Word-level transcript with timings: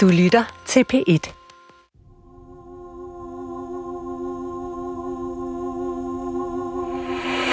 Du 0.00 0.08
lytter 0.08 0.44
til 0.66 0.84
P1. 0.92 1.32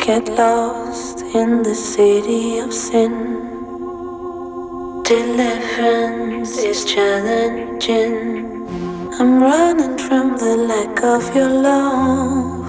Get 0.06 0.28
lost 0.38 1.20
in 1.36 1.64
the 1.64 1.76
city 1.76 2.62
of 2.66 2.72
sin. 2.72 3.12
Deliverance 5.04 6.70
is 6.72 6.86
challenging. 6.88 8.16
I'm 9.20 9.44
running 9.44 10.00
from 10.00 10.38
the 10.40 10.56
lack 10.72 11.04
of 11.04 11.36
your 11.36 11.50
love. 11.68 12.66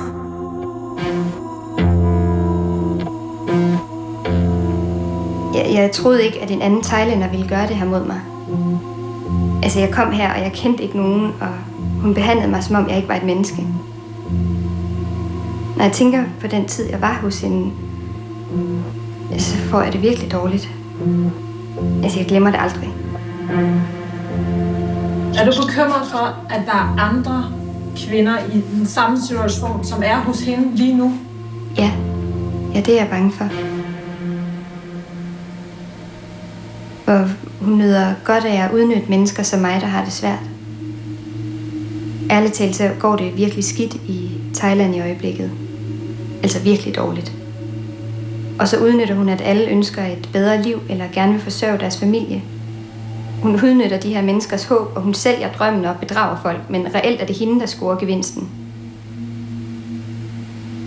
Jeg, 5.55 5.75
jeg 5.75 5.91
troede 5.93 6.25
ikke, 6.25 6.41
at 6.41 6.51
en 6.51 6.63
anden 6.63 6.83
thailander 6.83 7.31
ville 7.31 7.49
gøre 7.49 7.67
det 7.69 7.77
her 7.77 7.87
mod 7.87 8.07
mig. 8.07 8.21
Altså, 9.69 9.81
jeg 9.81 9.91
kom 9.91 10.13
her, 10.13 10.33
og 10.35 10.41
jeg 10.41 10.53
kendte 10.53 10.83
ikke 10.83 10.97
nogen, 10.97 11.33
og 11.41 11.49
hun 12.01 12.15
behandlede 12.15 12.51
mig, 12.51 12.65
som 12.65 12.77
om 12.77 12.89
jeg 12.89 12.97
ikke 12.97 13.09
var 13.09 13.15
et 13.15 13.23
menneske. 13.23 13.67
Når 15.77 15.85
jeg 15.85 15.93
tænker 15.93 16.25
på 16.41 16.47
den 16.47 16.69
tid, 16.69 16.91
jeg 16.91 17.01
var 17.01 17.19
hos 17.23 17.41
hende, 17.41 17.71
så 19.39 19.57
får 19.57 19.83
jeg 19.83 19.93
det 19.93 20.03
virkelig 20.03 20.33
dårligt. 20.33 20.71
Altså, 22.03 22.19
jeg 22.19 22.27
glemmer 22.27 22.51
det 22.51 22.59
aldrig. 22.61 22.89
Er 25.39 25.51
du 25.51 25.53
bekymret 25.67 26.07
for, 26.11 26.37
at 26.51 26.63
der 26.67 26.73
er 26.73 26.97
andre 26.99 27.45
kvinder 27.97 28.39
i 28.53 28.63
den 28.75 28.87
samme 28.87 29.21
situation, 29.21 29.85
som 29.85 30.03
er 30.05 30.17
hos 30.17 30.41
hende 30.41 30.77
lige 30.77 30.97
nu? 30.97 31.13
Ja, 31.79 31.91
ja 32.75 32.81
det 32.81 32.95
er 32.95 33.01
jeg 33.03 33.09
bange 33.11 33.33
for. 33.33 33.49
Og 37.07 37.29
hun 37.61 37.79
nyder 37.79 38.15
godt 38.25 38.45
af 38.45 38.65
at 38.65 38.73
udnytte 38.73 39.09
mennesker 39.09 39.43
som 39.43 39.61
mig, 39.61 39.81
der 39.81 39.87
har 39.87 40.05
det 40.05 40.13
svært. 40.13 40.39
Ærligt 42.31 42.55
talt, 42.55 42.77
så 42.77 42.91
går 43.01 43.17
det 43.17 43.37
virkelig 43.37 43.65
skidt 43.65 43.95
i 43.95 44.31
Thailand 44.55 44.95
i 44.95 45.01
øjeblikket. 45.01 45.51
Altså 46.43 46.59
virkelig 46.61 46.97
dårligt. 46.97 47.33
Og 48.59 48.69
så 48.69 48.79
udnytter 48.79 49.15
hun, 49.15 49.29
at 49.29 49.41
alle 49.41 49.69
ønsker 49.69 50.05
et 50.05 50.29
bedre 50.33 50.63
liv, 50.63 50.81
eller 50.89 51.05
gerne 51.13 51.33
vil 51.33 51.41
forsørge 51.41 51.79
deres 51.79 51.99
familie. 51.99 52.43
Hun 53.43 53.55
udnytter 53.55 54.01
de 54.01 54.15
her 54.15 54.23
menneskers 54.23 54.65
håb, 54.65 54.93
og 54.95 55.03
hun 55.03 55.15
sælger 55.15 55.53
drømmen 55.53 55.85
og 55.85 55.97
bedrager 55.97 56.37
folk, 56.43 56.71
men 56.71 56.95
reelt 56.95 57.21
er 57.23 57.27
det 57.27 57.37
hende, 57.37 57.61
der 57.61 57.67
scorer 57.67 57.99
gevinsten. 57.99 58.49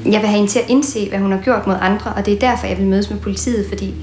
Jeg 0.06 0.20
vil 0.20 0.30
have 0.30 0.38
hende 0.38 0.52
til 0.52 0.60
at 0.60 0.70
indse, 0.70 1.10
hvad 1.10 1.20
hun 1.20 1.32
har 1.32 1.40
gjort 1.40 1.68
mod 1.68 1.76
andre, 1.82 2.14
og 2.14 2.26
det 2.26 2.34
er 2.34 2.40
derfor, 2.40 2.68
jeg 2.68 2.78
vil 2.78 2.88
mødes 2.88 3.10
med 3.10 3.20
politiet, 3.20 3.66
fordi 3.70 3.94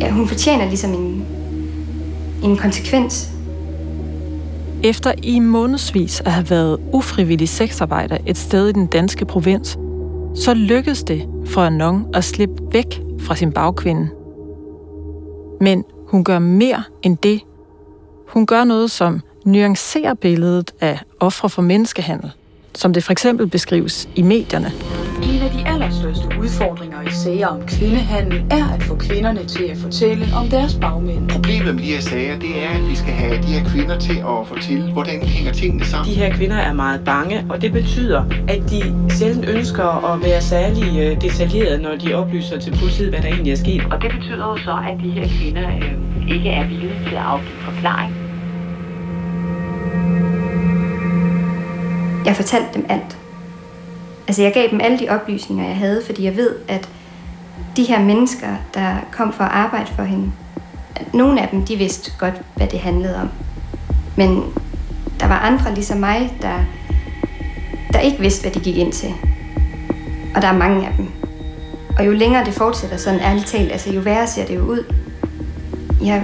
ja, 0.00 0.10
hun 0.10 0.28
fortjener 0.28 0.64
ligesom 0.64 0.92
en, 0.92 1.26
en 2.42 2.56
konsekvens. 2.56 3.28
Efter 4.84 5.12
i 5.22 5.38
månedsvis 5.38 6.20
at 6.20 6.32
have 6.32 6.50
været 6.50 6.78
ufrivillig 6.92 7.48
sexarbejder 7.48 8.18
et 8.26 8.38
sted 8.38 8.68
i 8.68 8.72
den 8.72 8.86
danske 8.86 9.24
provins, 9.24 9.78
så 10.34 10.54
lykkedes 10.54 11.02
det 11.02 11.28
for 11.46 11.62
Anon 11.62 12.06
at 12.14 12.24
slippe 12.24 12.62
væk 12.72 13.02
fra 13.20 13.36
sin 13.36 13.52
bagkvinde. 13.52 14.08
Men 15.60 15.84
hun 16.08 16.24
gør 16.24 16.38
mere 16.38 16.82
end 17.02 17.16
det. 17.16 17.40
Hun 18.28 18.46
gør 18.46 18.64
noget, 18.64 18.90
som 18.90 19.20
nuancerer 19.44 20.14
billedet 20.14 20.72
af 20.80 20.98
ofre 21.20 21.48
for 21.48 21.62
menneskehandel, 21.62 22.30
som 22.74 22.92
det 22.92 23.04
for 23.04 23.12
eksempel 23.12 23.46
beskrives 23.46 24.08
i 24.14 24.22
medierne. 24.22 24.72
En 25.22 25.42
af 25.42 25.50
de 25.50 25.66
allerstørste 25.66 26.28
udfordringer 26.40 26.91
sager 27.14 27.46
om 27.46 27.62
kvindehandel 27.66 28.44
er 28.50 28.74
at 28.74 28.82
få 28.82 28.96
kvinderne 28.96 29.44
til 29.44 29.64
at 29.64 29.76
fortælle 29.76 30.26
om 30.36 30.48
deres 30.48 30.74
bagmænd. 30.74 31.28
Problemet 31.28 31.74
med 31.74 31.82
de 31.82 31.92
her 31.92 32.00
sager, 32.00 32.38
det 32.38 32.64
er, 32.64 32.68
at 32.68 32.88
vi 32.90 32.94
skal 32.94 33.12
have 33.12 33.36
de 33.42 33.46
her 33.46 33.64
kvinder 33.64 33.98
til 33.98 34.18
at 34.18 34.46
fortælle, 34.46 34.92
hvordan 34.92 35.22
hænger 35.22 35.52
tingene 35.52 35.84
sammen. 35.84 36.14
De 36.14 36.18
her 36.18 36.36
kvinder 36.36 36.56
er 36.56 36.72
meget 36.72 37.04
bange, 37.04 37.46
og 37.50 37.62
det 37.62 37.72
betyder, 37.72 38.24
at 38.48 38.62
de 38.70 38.80
selv 39.08 39.48
ønsker 39.48 40.12
at 40.12 40.22
være 40.22 40.40
særlig 40.40 41.00
øh, 41.00 41.20
detaljerede, 41.20 41.82
når 41.82 41.96
de 41.96 42.14
oplyser 42.14 42.58
til 42.58 42.70
politiet, 42.70 43.08
hvad 43.10 43.20
der 43.22 43.28
egentlig 43.28 43.52
er 43.52 43.56
sket. 43.56 43.82
Og 43.90 44.02
det 44.02 44.10
betyder 44.10 44.44
jo 44.46 44.56
så, 44.56 44.76
at 44.90 44.96
de 45.04 45.10
her 45.10 45.28
kvinder 45.28 45.68
øh, 45.68 46.34
ikke 46.34 46.50
er 46.50 46.68
villige 46.68 46.94
til 47.08 47.14
at 47.14 47.22
afgive 47.22 47.58
forklaring. 47.60 48.14
Jeg 52.26 52.36
fortalte 52.36 52.68
dem 52.74 52.86
alt. 52.88 53.18
Altså 54.28 54.42
jeg 54.42 54.52
gav 54.52 54.68
dem 54.70 54.80
alle 54.82 54.98
de 54.98 55.08
oplysninger, 55.08 55.66
jeg 55.66 55.76
havde, 55.76 56.02
fordi 56.06 56.24
jeg 56.24 56.36
ved, 56.36 56.54
at 56.68 56.88
de 57.76 57.84
her 57.84 58.04
mennesker, 58.04 58.48
der 58.74 58.96
kom 59.12 59.32
for 59.32 59.44
at 59.44 59.50
arbejde 59.52 59.90
for 59.96 60.02
hende, 60.02 60.32
nogle 61.12 61.42
af 61.42 61.48
dem, 61.48 61.64
de 61.66 61.76
vidste 61.76 62.12
godt, 62.18 62.42
hvad 62.56 62.66
det 62.66 62.80
handlede 62.80 63.20
om. 63.20 63.28
Men 64.16 64.44
der 65.20 65.26
var 65.26 65.38
andre 65.38 65.74
ligesom 65.74 65.98
mig, 65.98 66.36
der, 66.42 66.58
der 67.92 67.98
ikke 67.98 68.18
vidste, 68.18 68.42
hvad 68.42 68.52
de 68.52 68.60
gik 68.60 68.76
ind 68.76 68.92
til. 68.92 69.14
Og 70.34 70.42
der 70.42 70.48
er 70.48 70.58
mange 70.58 70.86
af 70.86 70.94
dem. 70.96 71.08
Og 71.98 72.06
jo 72.06 72.12
længere 72.12 72.44
det 72.44 72.54
fortsætter, 72.54 72.96
sådan 72.96 73.20
ærligt 73.20 73.46
talt, 73.46 73.72
altså 73.72 73.92
jo 73.92 74.00
værre 74.00 74.26
ser 74.26 74.46
det 74.46 74.56
jo 74.56 74.60
ud. 74.60 74.94
Jeg, 76.04 76.22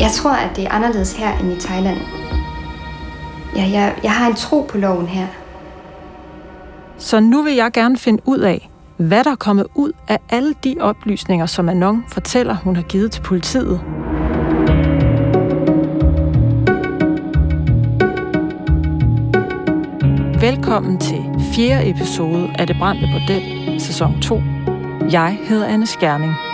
jeg 0.00 0.10
tror, 0.10 0.32
at 0.32 0.56
det 0.56 0.64
er 0.64 0.70
anderledes 0.70 1.12
her 1.12 1.38
end 1.38 1.52
i 1.52 1.60
Thailand. 1.60 1.98
Ja, 3.56 3.68
jeg, 3.72 3.94
jeg 4.02 4.12
har 4.12 4.26
en 4.26 4.34
tro 4.34 4.66
på 4.70 4.78
loven 4.78 5.06
her. 5.06 5.26
Så 7.00 7.20
nu 7.20 7.42
vil 7.42 7.54
jeg 7.54 7.70
gerne 7.72 7.96
finde 7.96 8.22
ud 8.26 8.38
af, 8.38 8.70
hvad 8.96 9.24
der 9.24 9.30
er 9.30 9.36
kommet 9.36 9.66
ud 9.74 9.92
af 10.08 10.18
alle 10.30 10.54
de 10.64 10.76
oplysninger, 10.80 11.46
som 11.46 11.68
Anon 11.68 12.04
fortæller, 12.08 12.54
hun 12.54 12.76
har 12.76 12.82
givet 12.82 13.12
til 13.12 13.22
politiet. 13.22 13.80
Velkommen 20.40 20.98
til 20.98 21.22
fjerde 21.54 21.90
episode 21.90 22.50
af 22.58 22.66
Det 22.66 22.76
Brændte 22.78 23.06
Bordel, 23.12 23.80
sæson 23.80 24.20
2. 24.22 24.40
Jeg 25.10 25.38
hedder 25.42 25.66
Anne 25.66 25.86
Skjerning. 25.86 26.49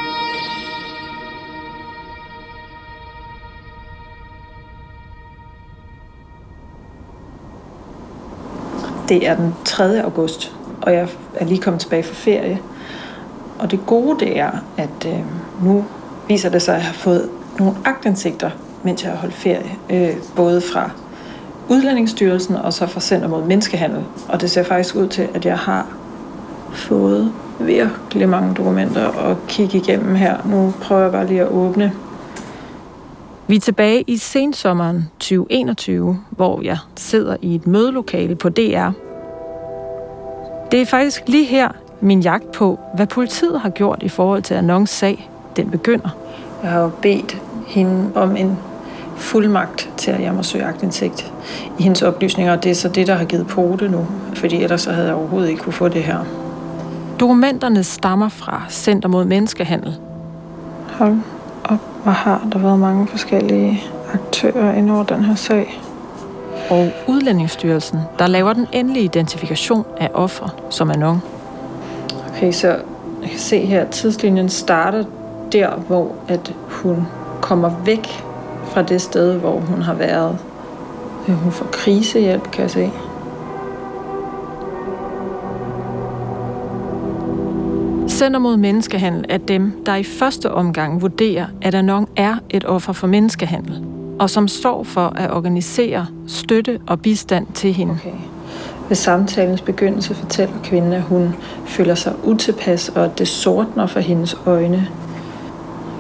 Det 9.09 9.29
er 9.29 9.37
den 9.37 9.55
3. 9.65 10.03
august, 10.03 10.53
og 10.83 10.93
jeg 10.93 11.09
er 11.35 11.45
lige 11.45 11.61
kommet 11.61 11.81
tilbage 11.81 12.03
fra 12.03 12.15
ferie. 12.15 12.61
Og 13.59 13.71
det 13.71 13.81
gode 13.87 14.27
det 14.27 14.39
er, 14.39 14.51
at 14.77 15.07
øh, 15.07 15.19
nu 15.63 15.85
viser 16.29 16.51
det 16.51 16.63
sig, 16.63 16.75
at 16.75 16.81
jeg 16.81 16.87
har 16.87 16.95
fået 16.95 17.29
nogle 17.59 17.75
agtindsigter, 17.85 18.51
mens 18.83 19.03
jeg 19.03 19.11
har 19.11 19.19
holdt 19.19 19.35
ferie. 19.35 19.71
Øh, 19.91 20.17
både 20.37 20.61
fra 20.61 20.91
Udlændingsstyrelsen 21.69 22.57
og 22.57 22.73
så 22.73 22.87
fra 22.87 23.01
Center 23.01 23.29
mod 23.29 23.45
Menneskehandel. 23.45 24.05
Og 24.29 24.41
det 24.41 24.51
ser 24.51 24.63
faktisk 24.63 24.97
ud 24.97 25.09
til, 25.09 25.29
at 25.35 25.47
jeg 25.47 25.59
har 25.59 25.87
fået 26.73 27.33
virkelig 27.61 28.29
mange 28.29 28.55
dokumenter 28.55 29.31
at 29.31 29.37
kigge 29.49 29.79
igennem 29.79 30.15
her. 30.15 30.37
Nu 30.45 30.75
prøver 30.83 31.03
jeg 31.03 31.13
bare 31.13 31.27
lige 31.27 31.41
at 31.41 31.49
åbne. 31.49 31.93
Vi 33.49 33.57
er 33.57 33.61
tilbage 33.61 34.05
i 34.07 34.17
sensommeren 34.17 35.11
2021, 35.19 36.19
hvor 36.31 36.63
jeg 36.63 36.79
sidder 36.97 37.37
i 37.43 37.55
et 37.55 37.67
mødelokale 37.67 38.35
på 38.35 38.49
DR. 38.49 38.91
Det 40.71 40.81
er 40.81 40.87
faktisk 40.87 41.23
lige 41.27 41.45
her, 41.45 41.69
min 42.01 42.21
jagt 42.21 42.53
på, 42.53 42.79
hvad 42.95 43.07
politiet 43.07 43.61
har 43.61 43.71
gjort 43.71 44.03
i 44.03 44.09
forhold 44.09 44.43
til 44.43 44.55
Anons 44.55 44.91
sag, 44.91 45.31
den 45.57 45.71
begynder. 45.71 46.09
Jeg 46.63 46.71
har 46.71 46.81
jo 46.81 46.91
bedt 47.03 47.43
hende 47.67 48.11
om 48.15 48.37
en 48.37 48.59
fuldmagt 49.17 49.91
til, 49.97 50.11
at 50.11 50.23
jeg 50.23 50.35
må 50.35 50.43
søge 50.43 50.65
agtindsigt 50.65 51.33
i 51.79 51.83
hendes 51.83 52.03
oplysninger, 52.03 52.53
og 52.53 52.63
det 52.63 52.71
er 52.71 52.75
så 52.75 52.89
det, 52.89 53.07
der 53.07 53.15
har 53.15 53.25
givet 53.25 53.47
pote 53.47 53.89
nu, 53.89 54.07
fordi 54.35 54.63
ellers 54.63 54.81
så 54.81 54.93
havde 54.93 55.07
jeg 55.07 55.17
overhovedet 55.17 55.49
ikke 55.49 55.63
kunne 55.63 55.73
få 55.73 55.89
det 55.89 56.03
her. 56.03 56.19
Dokumenterne 57.21 57.85
stammer 57.85 58.29
fra 58.29 58.63
Center 58.71 59.09
mod 59.09 59.25
Menneskehandel. 59.25 59.97
Hold 60.89 61.17
hvor 62.07 62.13
har 62.13 62.49
der 62.53 62.59
været 62.59 62.79
mange 62.79 63.07
forskellige 63.07 63.83
aktører 64.13 64.75
ind 64.75 64.91
over 64.91 65.03
den 65.03 65.25
her 65.25 65.35
sag. 65.35 65.81
Og 66.71 66.91
Udlændingsstyrelsen, 67.07 68.01
der 68.19 68.27
laver 68.27 68.53
den 68.53 68.67
endelige 68.73 69.05
identifikation 69.05 69.85
af 69.97 70.11
ofre 70.15 70.51
som 70.71 70.91
Anon. 70.91 71.23
Okay, 72.29 72.53
så 72.53 72.69
jeg 73.23 73.31
kan 73.31 73.39
se 73.39 73.67
her, 73.67 73.81
at 73.81 73.89
tidslinjen 73.89 74.49
starter 74.49 75.05
der, 75.53 75.71
hvor 75.71 76.13
at 76.29 76.55
hun 76.69 77.07
kommer 77.41 77.71
væk 77.85 78.25
fra 78.65 78.83
det 78.83 79.03
sted, 79.03 79.39
hvor 79.39 79.61
hun 79.61 79.83
har 79.83 79.95
været. 79.95 80.39
Hun 81.27 81.53
får 81.53 81.67
krisehjælp, 81.73 82.51
kan 82.51 82.63
jeg 82.63 82.71
se. 82.71 82.91
Center 88.17 88.41
mod 88.41 88.57
menneskehandel 88.57 89.25
er 89.29 89.39
dem, 89.39 89.83
der 89.87 89.95
i 89.95 90.05
første 90.05 90.53
omgang 90.53 91.03
vurderer, 91.03 91.47
at 91.63 91.75
Anon 91.75 92.09
er 92.17 92.37
et 92.51 92.65
offer 92.65 92.93
for 92.93 93.07
menneskehandel, 93.07 93.85
og 94.19 94.31
som 94.31 94.49
står 94.49 94.83
for 94.83 95.07
at 95.17 95.31
organisere 95.31 96.07
støtte 96.27 96.81
og 96.87 97.01
bistand 97.01 97.47
til 97.55 97.73
hende. 97.73 97.93
Okay. 97.93 98.17
Ved 98.89 98.97
samtalens 98.97 99.61
begyndelse 99.61 100.15
fortæller 100.15 100.55
kvinden, 100.65 100.93
at 100.93 101.03
hun 101.03 101.35
føler 101.67 101.95
sig 101.95 102.15
utilpas, 102.25 102.89
og 102.89 103.05
at 103.05 103.19
det 103.19 103.29
sortner 103.29 103.87
for 103.87 104.01
hendes 104.01 104.37
øjne. 104.47 104.89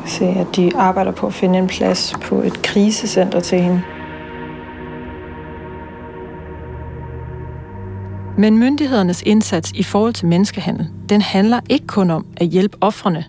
Se, 0.06 0.24
at 0.24 0.46
de 0.56 0.70
arbejder 0.76 1.12
på 1.12 1.26
at 1.26 1.34
finde 1.34 1.58
en 1.58 1.66
plads 1.66 2.14
på 2.22 2.34
et 2.40 2.62
krisecenter 2.62 3.40
til 3.40 3.60
hende. 3.60 3.82
Men 8.38 8.58
myndighedernes 8.58 9.22
indsats 9.22 9.72
i 9.74 9.82
forhold 9.82 10.14
til 10.14 10.26
menneskehandel, 10.26 10.88
den 11.08 11.20
handler 11.20 11.60
ikke 11.68 11.86
kun 11.86 12.10
om 12.10 12.26
at 12.36 12.46
hjælpe 12.46 12.76
offrene. 12.80 13.24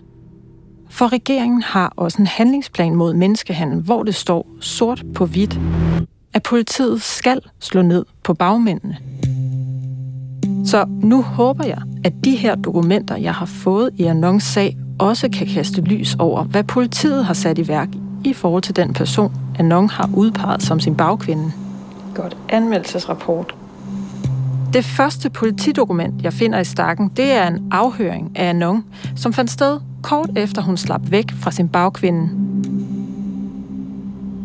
For 0.90 1.12
regeringen 1.12 1.62
har 1.62 1.92
også 1.96 2.18
en 2.18 2.26
handlingsplan 2.26 2.94
mod 2.94 3.14
menneskehandel, 3.14 3.80
hvor 3.80 4.02
det 4.02 4.14
står 4.14 4.46
sort 4.60 5.04
på 5.14 5.26
hvidt, 5.26 5.60
at 6.34 6.42
politiet 6.42 7.02
skal 7.02 7.40
slå 7.60 7.82
ned 7.82 8.04
på 8.22 8.34
bagmændene. 8.34 8.96
Så 10.64 10.84
nu 10.88 11.22
håber 11.22 11.64
jeg, 11.64 11.78
at 12.04 12.12
de 12.24 12.36
her 12.36 12.54
dokumenter, 12.54 13.16
jeg 13.16 13.34
har 13.34 13.46
fået 13.46 13.90
i 13.96 14.04
Anons 14.04 14.44
sag, 14.44 14.76
også 14.98 15.28
kan 15.28 15.46
kaste 15.46 15.80
lys 15.80 16.16
over, 16.18 16.44
hvad 16.44 16.64
politiet 16.64 17.24
har 17.24 17.34
sat 17.34 17.58
i 17.58 17.68
værk 17.68 17.88
i 18.24 18.32
forhold 18.32 18.62
til 18.62 18.76
den 18.76 18.92
person, 18.92 19.32
Anon 19.58 19.90
har 19.90 20.10
udpeget 20.14 20.62
som 20.62 20.80
sin 20.80 20.94
bagkvinde. 20.94 21.52
Godt. 22.14 22.36
Anmeldelsesrapport. 22.48 23.54
Det 24.72 24.84
første 24.84 25.30
politidokument, 25.30 26.22
jeg 26.22 26.32
finder 26.32 26.58
i 26.58 26.64
stakken, 26.64 27.10
det 27.16 27.32
er 27.32 27.46
en 27.46 27.68
afhøring 27.70 28.32
af 28.34 28.48
Anon, 28.48 28.84
som 29.16 29.32
fandt 29.32 29.50
sted 29.50 29.80
kort 30.02 30.30
efter 30.36 30.62
hun 30.62 30.76
slap 30.76 31.00
væk 31.10 31.30
fra 31.40 31.50
sin 31.50 31.68
bagkvinde. 31.68 32.30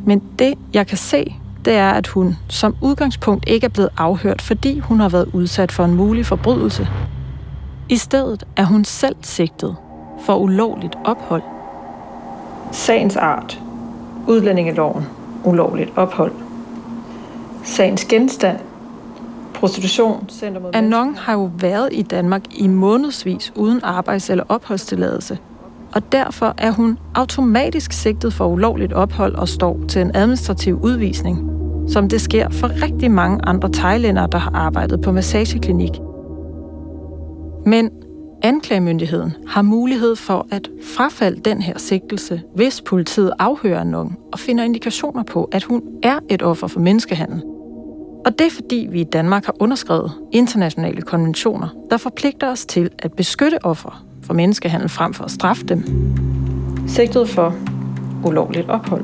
Men 0.05 0.21
det, 0.39 0.53
jeg 0.73 0.87
kan 0.87 0.97
se, 0.97 1.35
det 1.65 1.73
er, 1.73 1.89
at 1.89 2.07
hun 2.07 2.35
som 2.49 2.75
udgangspunkt 2.81 3.49
ikke 3.49 3.65
er 3.65 3.69
blevet 3.69 3.89
afhørt, 3.97 4.41
fordi 4.41 4.79
hun 4.79 4.99
har 4.99 5.09
været 5.09 5.29
udsat 5.33 5.71
for 5.71 5.85
en 5.85 5.95
mulig 5.95 6.25
forbrydelse. 6.25 6.87
I 7.89 7.97
stedet 7.97 8.43
er 8.55 8.65
hun 8.65 8.85
selv 8.85 9.15
sigtet 9.21 9.75
for 10.25 10.35
ulovligt 10.35 10.95
ophold. 11.05 11.43
Sagens 12.71 13.15
art. 13.15 13.61
Udlændingeloven. 14.27 15.05
Ulovligt 15.43 15.93
ophold. 15.95 16.31
Sagens 17.63 18.05
genstand. 18.05 18.59
Prostitution. 19.63 20.29
Center 20.29 20.61
mod 20.61 20.69
Anon 20.73 21.15
har 21.15 21.33
jo 21.33 21.51
været 21.59 21.89
i 21.91 22.01
Danmark 22.01 22.41
i 22.55 22.67
månedsvis 22.67 23.53
uden 23.55 23.79
arbejds- 23.83 24.29
eller 24.29 24.43
opholdstilladelse. 24.49 25.37
Og 25.95 26.11
derfor 26.11 26.53
er 26.57 26.71
hun 26.71 26.97
automatisk 27.15 27.91
sigtet 27.93 28.33
for 28.33 28.47
ulovligt 28.47 28.93
ophold 28.93 29.35
og 29.35 29.47
står 29.49 29.79
til 29.87 30.01
en 30.01 30.11
administrativ 30.15 30.79
udvisning, 30.81 31.49
som 31.87 32.09
det 32.09 32.21
sker 32.21 32.49
for 32.49 32.83
rigtig 32.83 33.11
mange 33.11 33.39
andre 33.43 33.69
thailændere, 33.73 34.27
der 34.31 34.37
har 34.37 34.51
arbejdet 34.51 35.01
på 35.01 35.11
massageklinik. 35.11 35.91
Men 37.65 37.89
Anklagemyndigheden 38.41 39.33
har 39.47 39.61
mulighed 39.61 40.15
for 40.15 40.47
at 40.51 40.69
frafalde 40.95 41.41
den 41.41 41.61
her 41.61 41.77
sigtelse, 41.77 42.41
hvis 42.55 42.81
politiet 42.81 43.33
afhører 43.39 43.83
nogen 43.83 44.17
og 44.33 44.39
finder 44.39 44.63
indikationer 44.63 45.23
på, 45.23 45.49
at 45.51 45.63
hun 45.63 45.81
er 46.03 46.19
et 46.29 46.41
offer 46.41 46.67
for 46.67 46.79
menneskehandel. 46.79 47.43
Og 48.25 48.39
det 48.39 48.47
er 48.47 48.51
fordi, 48.51 48.87
vi 48.91 49.01
i 49.01 49.03
Danmark 49.03 49.45
har 49.45 49.55
underskrevet 49.59 50.11
internationale 50.31 51.01
konventioner, 51.01 51.67
der 51.89 51.97
forpligter 51.97 52.51
os 52.51 52.65
til 52.65 52.89
at 52.99 53.13
beskytte 53.13 53.65
ofre 53.65 53.91
for 54.23 54.33
menneskehandel 54.33 54.89
frem 54.89 55.13
for 55.13 55.23
at 55.23 55.31
straffe 55.31 55.65
dem. 55.65 55.83
Sigtet 56.87 57.29
for 57.29 57.55
ulovligt 58.25 58.69
ophold. 58.69 59.03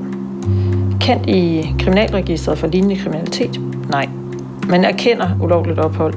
Kendt 1.02 1.30
i 1.30 1.66
Kriminalregisteret 1.80 2.58
for 2.58 2.68
lignende 2.68 2.96
kriminalitet? 2.96 3.62
Nej. 3.90 4.10
Men 4.70 4.84
erkender 4.84 5.30
ulovligt 5.42 5.80
ophold 5.80 6.14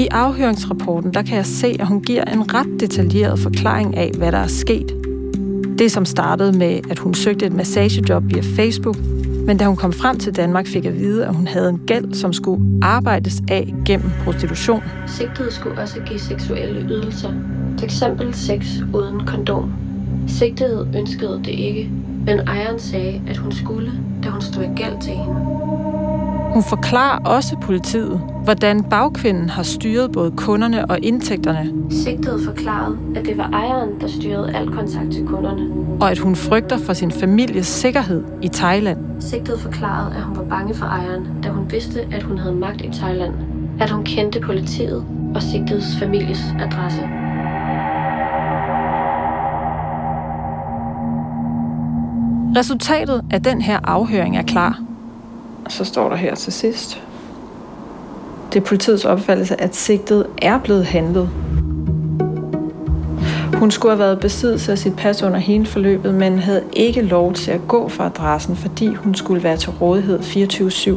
i 0.00 0.08
afhøringsrapporten 0.10 1.14
der 1.14 1.22
kan 1.22 1.36
jeg 1.36 1.46
se, 1.46 1.76
at 1.80 1.86
hun 1.86 2.00
giver 2.02 2.24
en 2.24 2.54
ret 2.54 2.80
detaljeret 2.80 3.38
forklaring 3.38 3.96
af, 3.96 4.10
hvad 4.18 4.32
der 4.32 4.38
er 4.38 4.46
sket. 4.46 4.96
Det, 5.78 5.92
som 5.92 6.04
startede 6.04 6.58
med, 6.58 6.80
at 6.90 6.98
hun 6.98 7.14
søgte 7.14 7.46
et 7.46 7.52
massagejob 7.52 8.22
via 8.26 8.40
Facebook, 8.40 8.96
men 9.50 9.56
da 9.56 9.66
hun 9.66 9.76
kom 9.76 9.92
frem 9.92 10.18
til 10.18 10.36
Danmark, 10.36 10.66
fik 10.66 10.84
at 10.84 10.98
vide, 10.98 11.26
at 11.26 11.34
hun 11.34 11.46
havde 11.46 11.68
en 11.68 11.80
gæld, 11.86 12.14
som 12.14 12.32
skulle 12.32 12.78
arbejdes 12.82 13.42
af 13.50 13.74
gennem 13.86 14.10
prostitution. 14.24 14.82
Sigtede 15.06 15.52
skulle 15.52 15.80
også 15.80 16.00
give 16.06 16.18
seksuelle 16.18 16.80
ydelser, 16.80 17.32
f.eks. 17.80 18.02
sex 18.32 18.66
uden 18.94 19.26
kondom. 19.26 19.72
Sigtede 20.28 20.88
ønskede 20.96 21.40
det 21.44 21.50
ikke, 21.50 21.90
men 22.26 22.40
ejeren 22.40 22.78
sagde, 22.78 23.22
at 23.28 23.36
hun 23.36 23.52
skulle, 23.52 23.92
da 24.24 24.28
hun 24.28 24.40
stod 24.40 24.62
i 24.62 24.66
gæld 24.76 25.00
til 25.00 25.12
hende. 25.12 25.69
Hun 26.54 26.62
forklarer 26.62 27.18
også 27.24 27.56
politiet, 27.56 28.20
hvordan 28.44 28.82
bagkvinden 28.82 29.48
har 29.48 29.62
styret 29.62 30.12
både 30.12 30.30
kunderne 30.30 30.90
og 30.90 30.98
indtægterne. 31.02 31.72
Sigtet 31.90 32.40
forklarede, 32.44 32.98
at 33.16 33.24
det 33.24 33.38
var 33.38 33.50
ejeren, 33.52 34.00
der 34.00 34.08
styrede 34.08 34.56
al 34.56 34.68
kontakt 34.72 35.12
til 35.12 35.26
kunderne. 35.26 35.62
Og 36.00 36.10
at 36.10 36.18
hun 36.18 36.36
frygter 36.36 36.78
for 36.78 36.92
sin 36.92 37.10
families 37.10 37.66
sikkerhed 37.66 38.24
i 38.42 38.48
Thailand. 38.48 38.98
Sigtet 39.20 39.60
forklarede, 39.60 40.16
at 40.16 40.22
hun 40.22 40.36
var 40.36 40.44
bange 40.44 40.74
for 40.74 40.86
ejeren, 40.86 41.26
da 41.42 41.48
hun 41.48 41.72
vidste, 41.72 42.00
at 42.12 42.22
hun 42.22 42.38
havde 42.38 42.54
magt 42.54 42.80
i 42.80 42.90
Thailand. 42.92 43.34
At 43.80 43.90
hun 43.90 44.04
kendte 44.04 44.40
politiet 44.40 45.04
og 45.34 45.42
sigtets 45.42 45.96
families 45.98 46.54
adresse. 46.60 47.00
Resultatet 52.56 53.22
af 53.30 53.42
den 53.42 53.60
her 53.60 53.78
afhøring 53.84 54.36
er 54.36 54.42
klar. 54.42 54.89
Så 55.70 55.84
står 55.84 56.08
der 56.08 56.16
her 56.16 56.34
til 56.34 56.52
sidst. 56.52 57.02
Det 58.52 58.60
er 58.60 58.64
politiets 58.64 59.04
opfattelse, 59.04 59.60
at 59.60 59.76
sigtet 59.76 60.26
er 60.42 60.58
blevet 60.58 60.84
handlet. 60.84 61.30
Hun 63.54 63.70
skulle 63.70 63.92
have 63.92 63.98
været 63.98 64.20
besiddelse 64.20 64.72
af 64.72 64.78
sit 64.78 64.96
pas 64.96 65.22
under 65.22 65.38
hele 65.38 65.66
forløbet, 65.66 66.14
men 66.14 66.38
havde 66.38 66.62
ikke 66.72 67.02
lov 67.02 67.32
til 67.32 67.50
at 67.50 67.60
gå 67.68 67.88
fra 67.88 68.06
adressen, 68.06 68.56
fordi 68.56 68.94
hun 68.94 69.14
skulle 69.14 69.42
være 69.42 69.56
til 69.56 69.70
rådighed 69.70 70.20
24-7. 70.20 70.96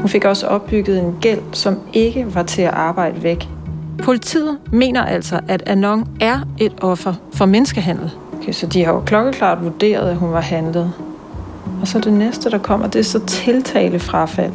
Hun 0.00 0.08
fik 0.08 0.24
også 0.24 0.46
opbygget 0.46 0.98
en 0.98 1.16
gæld, 1.20 1.40
som 1.52 1.78
ikke 1.92 2.34
var 2.34 2.42
til 2.42 2.62
at 2.62 2.74
arbejde 2.74 3.22
væk. 3.22 3.48
Politiet 4.02 4.58
mener 4.72 5.04
altså, 5.04 5.40
at 5.48 5.62
Anon 5.66 6.08
er 6.20 6.40
et 6.58 6.72
offer 6.80 7.14
for 7.32 7.46
menneskehandel. 7.46 8.10
Okay, 8.40 8.52
så 8.52 8.66
de 8.66 8.84
har 8.84 8.92
jo 8.92 9.00
klokkeklart 9.00 9.64
vurderet, 9.64 10.10
at 10.10 10.16
hun 10.16 10.32
var 10.32 10.40
handlet. 10.40 10.92
Og 11.86 11.90
så 11.90 11.98
det 11.98 12.12
næste, 12.12 12.50
der 12.50 12.58
kommer, 12.58 12.86
det 12.86 12.98
er 12.98 13.02
så 13.02 13.26
tiltalefrafald. 13.26 14.52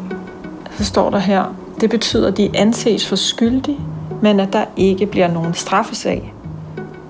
Så 0.77 0.85
står 0.85 1.09
der 1.09 1.19
her, 1.19 1.55
det 1.81 1.89
betyder, 1.89 2.27
at 2.27 2.37
de 2.37 2.49
anses 2.53 3.07
for 3.07 3.15
skyldige, 3.15 3.79
men 4.21 4.39
at 4.39 4.53
der 4.53 4.65
ikke 4.77 5.05
bliver 5.05 5.27
nogen 5.27 5.53
straffesag. 5.53 6.33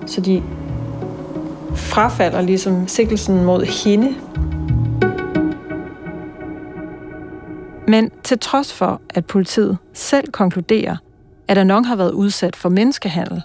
Så 0.06 0.20
de 0.20 0.42
frafalder 1.74 2.40
ligesom 2.40 2.88
sikkelsen 2.88 3.44
mod 3.44 3.64
hende. 3.84 4.14
Men 7.88 8.10
til 8.24 8.38
trods 8.38 8.72
for, 8.72 9.00
at 9.10 9.26
politiet 9.26 9.78
selv 9.92 10.32
konkluderer, 10.32 10.96
at 11.48 11.58
Anon 11.58 11.84
har 11.84 11.96
været 11.96 12.12
udsat 12.12 12.56
for 12.56 12.68
menneskehandel, 12.68 13.42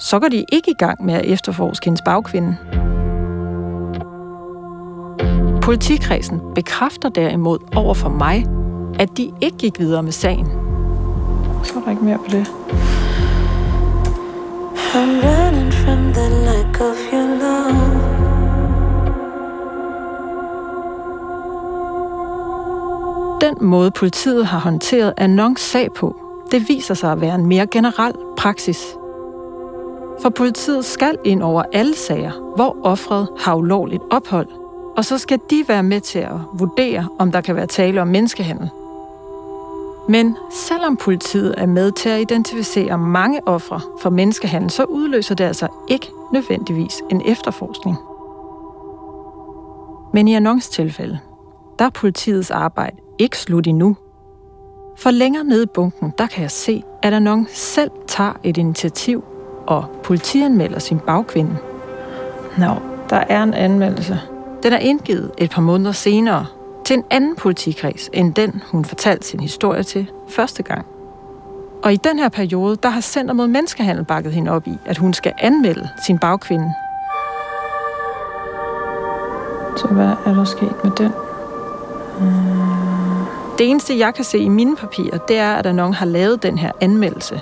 så 0.00 0.18
går 0.18 0.28
de 0.28 0.44
ikke 0.52 0.70
i 0.70 0.76
gang 0.78 1.04
med 1.04 1.14
at 1.14 1.24
efterforske 1.24 1.84
hendes 1.84 2.02
bagkvinde. 2.04 2.56
Politikredsen 5.62 6.40
bekræfter 6.54 7.08
derimod 7.08 7.58
over 7.76 7.94
for 7.94 8.08
mig, 8.08 8.46
at 8.98 9.16
de 9.16 9.32
ikke 9.40 9.56
gik 9.56 9.78
videre 9.78 10.02
med 10.02 10.12
sagen. 10.12 10.46
Så 11.64 11.72
er 11.78 11.82
der 11.84 11.90
ikke 11.90 12.04
mere 12.04 12.18
på 12.18 12.24
det. 12.30 12.46
I'm 14.94 15.26
running 15.26 15.72
from 15.72 15.98
the 15.98 16.28
lack 16.44 16.80
of 16.80 17.12
your 17.12 17.26
love. 17.42 18.02
Den 23.40 23.54
måde 23.60 23.90
politiet 23.90 24.46
har 24.46 24.58
håndteret 24.58 25.14
Anons 25.16 25.60
sag 25.60 25.92
på, 25.92 26.16
det 26.50 26.68
viser 26.68 26.94
sig 26.94 27.12
at 27.12 27.20
være 27.20 27.34
en 27.34 27.46
mere 27.46 27.66
generel 27.66 28.14
praksis. 28.36 28.96
For 30.22 30.28
politiet 30.28 30.84
skal 30.84 31.16
ind 31.24 31.42
over 31.42 31.62
alle 31.72 31.96
sager, 31.96 32.52
hvor 32.56 32.76
offret 32.84 33.28
har 33.38 33.54
ulovligt 33.54 34.02
ophold, 34.10 34.61
og 34.96 35.04
så 35.04 35.18
skal 35.18 35.40
de 35.50 35.64
være 35.68 35.82
med 35.82 36.00
til 36.00 36.18
at 36.18 36.38
vurdere, 36.52 37.08
om 37.18 37.32
der 37.32 37.40
kan 37.40 37.56
være 37.56 37.66
tale 37.66 38.02
om 38.02 38.08
menneskehandel. 38.08 38.70
Men 40.08 40.36
selvom 40.50 40.96
politiet 40.96 41.54
er 41.58 41.66
med 41.66 41.92
til 41.92 42.08
at 42.08 42.20
identificere 42.20 42.98
mange 42.98 43.48
ofre 43.48 43.80
for 44.00 44.10
menneskehandel, 44.10 44.70
så 44.70 44.84
udløser 44.84 45.34
det 45.34 45.44
altså 45.44 45.68
ikke 45.88 46.10
nødvendigvis 46.32 47.02
en 47.10 47.22
efterforskning. 47.26 47.96
Men 50.14 50.28
i 50.28 50.60
tilfælde, 50.60 51.18
der 51.78 51.84
er 51.84 51.90
politiets 51.90 52.50
arbejde 52.50 52.96
ikke 53.18 53.38
slut 53.38 53.66
endnu. 53.66 53.96
For 54.96 55.10
længere 55.10 55.44
nede 55.44 55.62
i 55.62 55.66
bunken, 55.74 56.12
der 56.18 56.26
kan 56.26 56.42
jeg 56.42 56.50
se, 56.50 56.82
at 57.02 57.14
Annons 57.14 57.50
selv 57.50 57.90
tager 58.08 58.32
et 58.42 58.56
initiativ 58.56 59.24
og 59.66 59.84
politianmelder 60.02 60.78
sin 60.78 60.98
bagkvinde. 60.98 61.56
Nå, 62.58 62.74
der 63.10 63.24
er 63.28 63.42
en 63.42 63.54
anmeldelse. 63.54 64.31
Den 64.62 64.72
er 64.72 64.78
indgivet 64.78 65.30
et 65.38 65.50
par 65.50 65.62
måneder 65.62 65.92
senere, 65.92 66.46
til 66.84 66.96
en 66.96 67.04
anden 67.10 67.36
politikreds, 67.36 68.10
end 68.12 68.34
den 68.34 68.62
hun 68.72 68.84
fortalte 68.84 69.26
sin 69.26 69.40
historie 69.40 69.82
til 69.82 70.10
første 70.28 70.62
gang. 70.62 70.86
Og 71.82 71.92
i 71.92 71.96
den 71.96 72.18
her 72.18 72.28
periode, 72.28 72.76
der 72.82 72.88
har 72.88 73.00
Center 73.00 73.34
mod 73.34 73.46
Menneskehandel 73.46 74.04
bakket 74.04 74.32
hende 74.32 74.50
op 74.50 74.66
i, 74.66 74.78
at 74.86 74.98
hun 74.98 75.14
skal 75.14 75.32
anmelde 75.38 75.88
sin 76.06 76.18
bagkvinde. 76.18 76.72
Så 79.76 79.88
hvad 79.90 80.10
er 80.26 80.34
der 80.34 80.44
sket 80.44 80.84
med 80.84 80.92
den? 80.96 81.12
Det 83.58 83.70
eneste, 83.70 83.98
jeg 83.98 84.14
kan 84.14 84.24
se 84.24 84.38
i 84.38 84.48
mine 84.48 84.76
papirer, 84.76 85.18
det 85.18 85.38
er, 85.38 85.54
at 85.54 85.74
nogen 85.74 85.94
har 85.94 86.06
lavet 86.06 86.42
den 86.42 86.58
her 86.58 86.72
anmeldelse. 86.80 87.40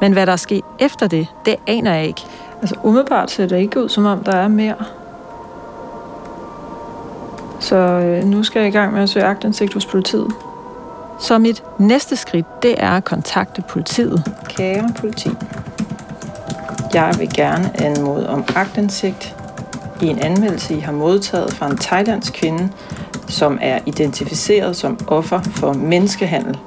Men 0.00 0.12
hvad 0.12 0.26
der 0.26 0.32
er 0.32 0.36
sket 0.36 0.64
efter 0.78 1.06
det, 1.06 1.26
det 1.46 1.56
aner 1.66 1.94
jeg 1.94 2.06
ikke. 2.06 2.22
Altså 2.60 2.74
umiddelbart 2.82 3.30
ser 3.30 3.46
det 3.46 3.58
ikke 3.58 3.82
ud, 3.82 3.88
som 3.88 4.06
om 4.06 4.24
der 4.24 4.36
er 4.36 4.48
mere. 4.48 4.76
Så 7.62 7.76
øh, 7.76 8.24
nu 8.24 8.42
skal 8.42 8.60
jeg 8.60 8.68
i 8.68 8.72
gang 8.72 8.92
med 8.92 9.02
at 9.02 9.08
søge 9.08 9.24
agtindsigt 9.24 9.74
hos 9.74 9.86
politiet. 9.86 10.28
Så 11.20 11.38
mit 11.38 11.62
næste 11.78 12.16
skridt, 12.16 12.62
det 12.62 12.74
er 12.78 12.90
at 12.90 13.04
kontakte 13.04 13.62
politiet. 13.68 14.32
Kære 14.48 14.88
politi. 15.00 15.30
Jeg 16.94 17.14
vil 17.18 17.28
gerne 17.34 17.82
anmode 17.82 18.28
om 18.28 18.44
agtindsigt 18.56 19.36
i 20.02 20.06
en 20.06 20.18
anmeldelse, 20.18 20.74
I 20.74 20.80
har 20.80 20.92
modtaget 20.92 21.52
fra 21.52 21.66
en 21.70 21.76
thailandsk 21.76 22.32
kvinde, 22.32 22.68
som 23.28 23.58
er 23.60 23.78
identificeret 23.86 24.76
som 24.76 24.98
offer 25.06 25.40
for 25.42 25.72
menneskehandel. 25.72 26.58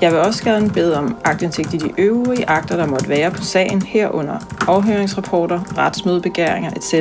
Jeg 0.00 0.12
vil 0.12 0.20
også 0.20 0.44
gerne 0.44 0.70
bede 0.70 0.98
om 0.98 1.16
agtindsigt 1.24 1.74
i 1.74 1.76
de 1.76 1.90
øvrige 1.98 2.48
akter, 2.48 2.76
der 2.76 2.86
måtte 2.86 3.08
være 3.08 3.30
på 3.30 3.42
sagen, 3.42 3.82
herunder 3.82 4.38
afhøringsrapporter, 4.68 5.78
retsmødebegæringer 5.78 6.70
etc. 6.70 6.94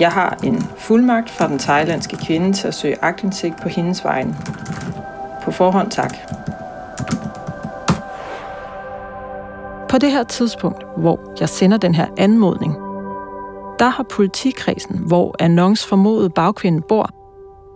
Jeg 0.00 0.10
har 0.10 0.38
en 0.44 0.62
fuldmagt 0.76 1.30
fra 1.30 1.48
den 1.48 1.58
thailandske 1.58 2.16
kvinde 2.16 2.52
til 2.52 2.68
at 2.68 2.74
søge 2.74 2.96
agtindsigt 3.02 3.54
på 3.62 3.68
hendes 3.68 4.04
vegne. 4.04 4.36
På 5.44 5.50
forhånd 5.50 5.90
tak. 5.90 6.14
På 9.88 9.98
det 9.98 10.10
her 10.10 10.22
tidspunkt, 10.22 10.84
hvor 10.96 11.20
jeg 11.40 11.48
sender 11.48 11.76
den 11.76 11.94
her 11.94 12.06
anmodning, 12.18 12.74
der 13.78 13.88
har 13.88 14.02
politikredsen, 14.10 14.98
hvor 15.06 15.36
Annons 15.38 15.86
formodede 15.86 16.30
bagkvinde 16.30 16.80
bor, 16.88 17.10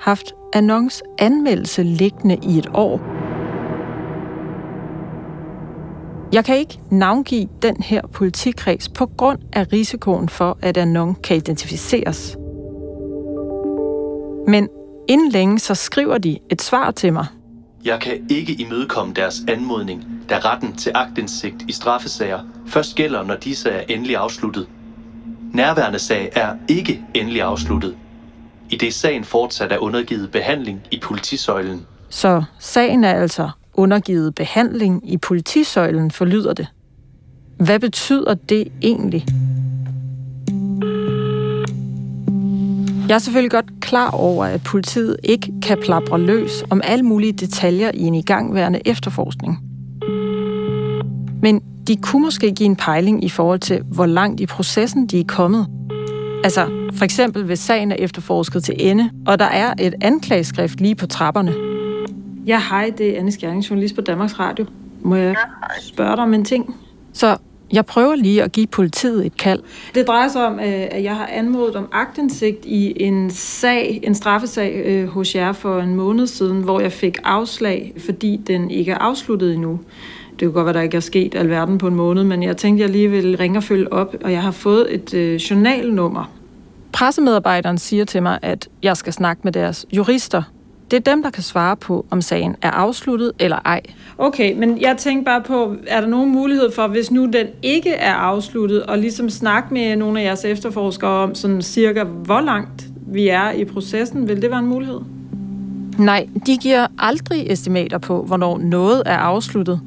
haft 0.01 0.35
Annons 0.53 1.03
anmeldelse 1.19 1.83
liggende 1.83 2.37
i 2.43 2.59
et 2.59 2.69
år. 2.75 3.12
Jeg 6.33 6.45
kan 6.45 6.57
ikke 6.57 6.81
navngive 6.91 7.49
den 7.63 7.83
her 7.83 8.03
politikreds 8.07 8.89
på 8.89 9.07
grund 9.07 9.39
af 9.53 9.73
risikoen 9.73 10.29
for, 10.29 10.59
at 10.63 10.77
Anon 10.77 11.15
kan 11.15 11.37
identificeres. 11.37 12.37
Men 14.49 14.69
inden 15.09 15.31
længe 15.31 15.59
så 15.59 15.75
skriver 15.75 16.19
de 16.19 16.39
et 16.51 16.63
svar 16.63 16.91
til 16.91 17.13
mig. 17.13 17.27
Jeg 17.85 18.01
kan 18.01 18.27
ikke 18.31 18.53
imødekomme 18.53 19.15
deres 19.15 19.41
anmodning, 19.49 20.05
da 20.29 20.39
retten 20.39 20.77
til 20.77 20.93
agtindsigt 20.95 21.57
i 21.69 21.73
straffesager 21.73 22.41
først 22.67 22.95
gælder, 22.95 23.23
når 23.23 23.37
disse 23.37 23.71
er 23.71 23.85
endelig 23.89 24.17
afsluttet. 24.17 24.69
Nærværende 25.55 25.99
sag 25.99 26.33
er 26.35 26.57
ikke 26.69 27.05
endelig 27.15 27.43
afsluttet, 27.43 27.97
i 28.71 28.77
det 28.77 28.95
sagen 28.95 29.25
fortsat 29.25 29.73
er 29.73 29.79
undergivet 29.79 30.31
behandling 30.31 30.81
i 30.91 31.01
politisøjlen. 31.03 31.87
Så 32.09 32.45
sagen 32.59 33.05
er 33.05 33.15
altså 33.15 33.51
undergivet 33.75 34.35
behandling 34.35 35.13
i 35.13 35.17
politisøjlen, 35.17 36.11
forlyder 36.11 36.53
det. 36.53 36.67
Hvad 37.57 37.79
betyder 37.79 38.35
det 38.35 38.69
egentlig? 38.83 39.27
Jeg 43.09 43.15
er 43.15 43.19
selvfølgelig 43.19 43.51
godt 43.51 43.81
klar 43.81 44.11
over, 44.11 44.45
at 44.45 44.63
politiet 44.63 45.17
ikke 45.25 45.53
kan 45.63 45.79
plapre 45.83 46.21
løs 46.21 46.65
om 46.71 46.81
alle 46.85 47.05
mulige 47.05 47.33
detaljer 47.33 47.91
i 47.95 48.03
en 48.03 48.15
igangværende 48.15 48.81
efterforskning. 48.85 49.59
Men 51.43 51.63
de 51.87 51.97
kunne 51.97 52.23
måske 52.23 52.53
give 52.53 52.67
en 52.67 52.77
pejling 52.77 53.25
i 53.25 53.29
forhold 53.29 53.61
til, 53.61 53.83
hvor 53.83 54.07
langt 54.07 54.41
i 54.41 54.47
processen 54.47 55.07
de 55.07 55.21
er 55.21 55.25
kommet. 55.29 55.67
Altså, 56.45 56.71
for 56.93 57.05
eksempel 57.05 57.45
hvis 57.45 57.59
sagen 57.59 57.93
er 57.93 57.97
efterforsket 57.99 58.65
til 58.65 58.75
ende, 58.79 59.11
og 59.27 59.39
der 59.39 59.45
er 59.45 59.75
et 59.79 59.95
anklageskrift 60.01 60.81
lige 60.81 60.95
på 60.95 61.07
trapperne. 61.07 61.72
Ja, 62.47 62.63
hej, 62.71 62.93
det 62.99 63.15
er 63.15 63.19
Anne 63.19 63.33
Skjerning, 63.33 63.71
journalist 63.71 63.95
på 63.95 64.01
Danmarks 64.01 64.39
Radio. 64.39 64.67
Må 65.01 65.15
jeg 65.15 65.37
spørge 65.81 66.17
dig 66.17 66.23
om 66.23 66.35
en 66.35 66.45
ting? 66.45 66.77
Så 67.13 67.37
jeg 67.73 67.87
prøver 67.87 68.15
lige 68.15 68.43
at 68.43 68.53
give 68.53 68.67
politiet 68.67 69.27
et 69.27 69.37
kald. 69.37 69.61
Det 69.95 70.07
drejer 70.07 70.29
sig 70.29 70.47
om, 70.47 70.61
øh, 70.61 70.89
at 70.91 71.03
jeg 71.03 71.17
har 71.17 71.27
anmodet 71.27 71.77
om 71.77 71.89
agtindsigt 71.93 72.65
i 72.65 73.03
en 73.03 73.31
sag, 73.31 74.01
en 74.03 74.15
straffesag 74.15 74.83
øh, 74.85 75.09
hos 75.09 75.35
jer 75.35 75.53
for 75.53 75.81
en 75.81 75.97
måned 75.97 76.27
siden, 76.27 76.63
hvor 76.63 76.81
jeg 76.81 76.93
fik 76.93 77.19
afslag, 77.25 77.95
fordi 77.99 78.41
den 78.47 78.71
ikke 78.71 78.93
er 78.93 78.99
afsluttet 78.99 79.55
endnu. 79.55 79.81
Det 80.31 80.39
kan 80.41 80.53
godt 80.53 80.65
være, 80.65 80.75
der 80.75 80.81
ikke 80.81 80.97
er 80.97 81.01
sket 81.01 81.35
alverden 81.35 81.79
på 81.79 81.87
en 81.89 81.95
måned, 81.95 82.25
men 82.25 82.43
jeg 82.43 82.57
tænkte, 82.57 82.83
jeg 82.83 82.91
lige 82.91 83.11
vil 83.11 83.37
ringe 83.37 83.59
og 83.59 83.63
følge 83.63 83.93
op, 83.93 84.15
og 84.25 84.33
jeg 84.33 84.43
har 84.43 84.51
fået 84.51 84.95
et 84.95 85.15
øh, 85.15 85.35
journalnummer. 85.35 86.31
Pressemedarbejderen 86.93 87.79
siger 87.79 88.05
til 88.05 88.23
mig, 88.23 88.39
at 88.43 88.69
jeg 88.83 88.97
skal 88.97 89.13
snakke 89.13 89.41
med 89.45 89.53
deres 89.53 89.87
jurister. 89.93 90.43
Det 90.93 91.09
er 91.09 91.11
dem, 91.13 91.23
der 91.23 91.31
kan 91.31 91.43
svare 91.43 91.77
på, 91.77 92.07
om 92.11 92.21
sagen 92.21 92.57
er 92.63 92.71
afsluttet 92.71 93.33
eller 93.39 93.57
ej. 93.65 93.81
Okay, 94.19 94.55
men 94.59 94.81
jeg 94.81 94.97
tænker 94.97 95.25
bare 95.25 95.43
på, 95.43 95.77
er 95.87 96.01
der 96.01 96.09
nogen 96.09 96.33
mulighed 96.33 96.73
for, 96.75 96.87
hvis 96.87 97.11
nu 97.11 97.27
den 97.27 97.47
ikke 97.63 97.91
er 97.91 98.15
afsluttet, 98.15 98.83
og 98.83 98.99
ligesom 98.99 99.31
snakke 99.31 99.75
med 99.75 99.97
nogle 99.97 100.21
af 100.21 100.25
jeres 100.25 100.45
efterforskere 100.45 101.11
om 101.11 101.35
sådan 101.35 101.63
cirka, 101.63 102.05
hvor 102.05 102.41
langt 102.41 102.85
vi 103.07 103.29
er 103.29 103.51
i 103.51 103.65
processen? 103.65 104.29
Vil 104.29 104.43
det 104.43 104.51
være 104.51 104.59
en 104.59 104.67
mulighed? 104.67 105.01
Nej, 105.99 106.29
de 106.47 106.57
giver 106.57 106.87
aldrig 106.99 107.47
estimater 107.51 107.99
på, 107.99 108.23
hvornår 108.23 108.59
noget 108.59 109.03
er 109.07 109.17
afsluttet. 109.17 109.81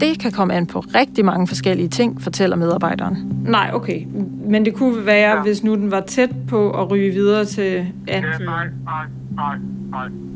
Det 0.00 0.20
kan 0.20 0.32
komme 0.32 0.54
an 0.54 0.66
på 0.66 0.80
rigtig 0.80 1.24
mange 1.24 1.46
forskellige 1.46 1.88
ting, 1.88 2.22
fortæller 2.22 2.56
medarbejderen. 2.56 3.42
Nej, 3.46 3.70
okay. 3.74 4.06
Men 4.46 4.64
det 4.64 4.74
kunne 4.74 5.06
være, 5.06 5.36
ja. 5.36 5.42
hvis 5.42 5.64
nu 5.64 5.74
den 5.74 5.90
var 5.90 6.00
tæt 6.00 6.30
på 6.48 6.70
at 6.70 6.90
ryge 6.90 7.10
videre 7.10 7.44
til 7.44 7.86
anklagen. 8.08 8.44
Nej, 8.44 8.64
nej, 8.84 9.04
nej, 9.36 9.56
nej. 9.90 10.29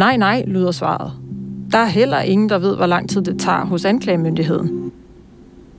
Nej, 0.00 0.16
nej, 0.16 0.44
lyder 0.46 0.70
svaret. 0.70 1.12
Der 1.72 1.78
er 1.78 1.86
heller 1.86 2.20
ingen, 2.20 2.48
der 2.48 2.58
ved, 2.58 2.76
hvor 2.76 2.86
lang 2.86 3.10
tid 3.10 3.22
det 3.22 3.40
tager 3.40 3.64
hos 3.64 3.84
anklagemyndigheden. 3.84 4.92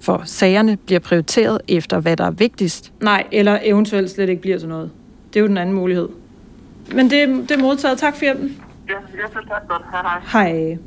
For 0.01 0.21
sagerne 0.25 0.77
bliver 0.77 0.99
prioriteret 0.99 1.61
efter, 1.67 1.99
hvad 1.99 2.17
der 2.17 2.25
er 2.25 2.31
vigtigst. 2.31 2.93
Nej, 3.01 3.27
eller 3.31 3.59
eventuelt 3.63 4.09
slet 4.09 4.29
ikke 4.29 4.41
bliver 4.41 4.57
til 4.59 4.69
noget. 4.69 4.91
Det 5.33 5.39
er 5.39 5.41
jo 5.41 5.47
den 5.47 5.57
anden 5.57 5.75
mulighed. 5.75 6.09
Men 6.95 7.09
det, 7.09 7.49
det 7.49 7.51
er 7.51 7.61
modtaget. 7.61 7.97
Tak 7.97 8.15
for 8.15 8.21
hjælpen. 8.21 8.61
Ja, 8.89 8.93
jeg 8.93 9.43
tak 9.49 9.67
godt. 9.67 9.81
Hej, 9.91 10.01
hej. 10.01 10.49
Hej. 10.49 10.77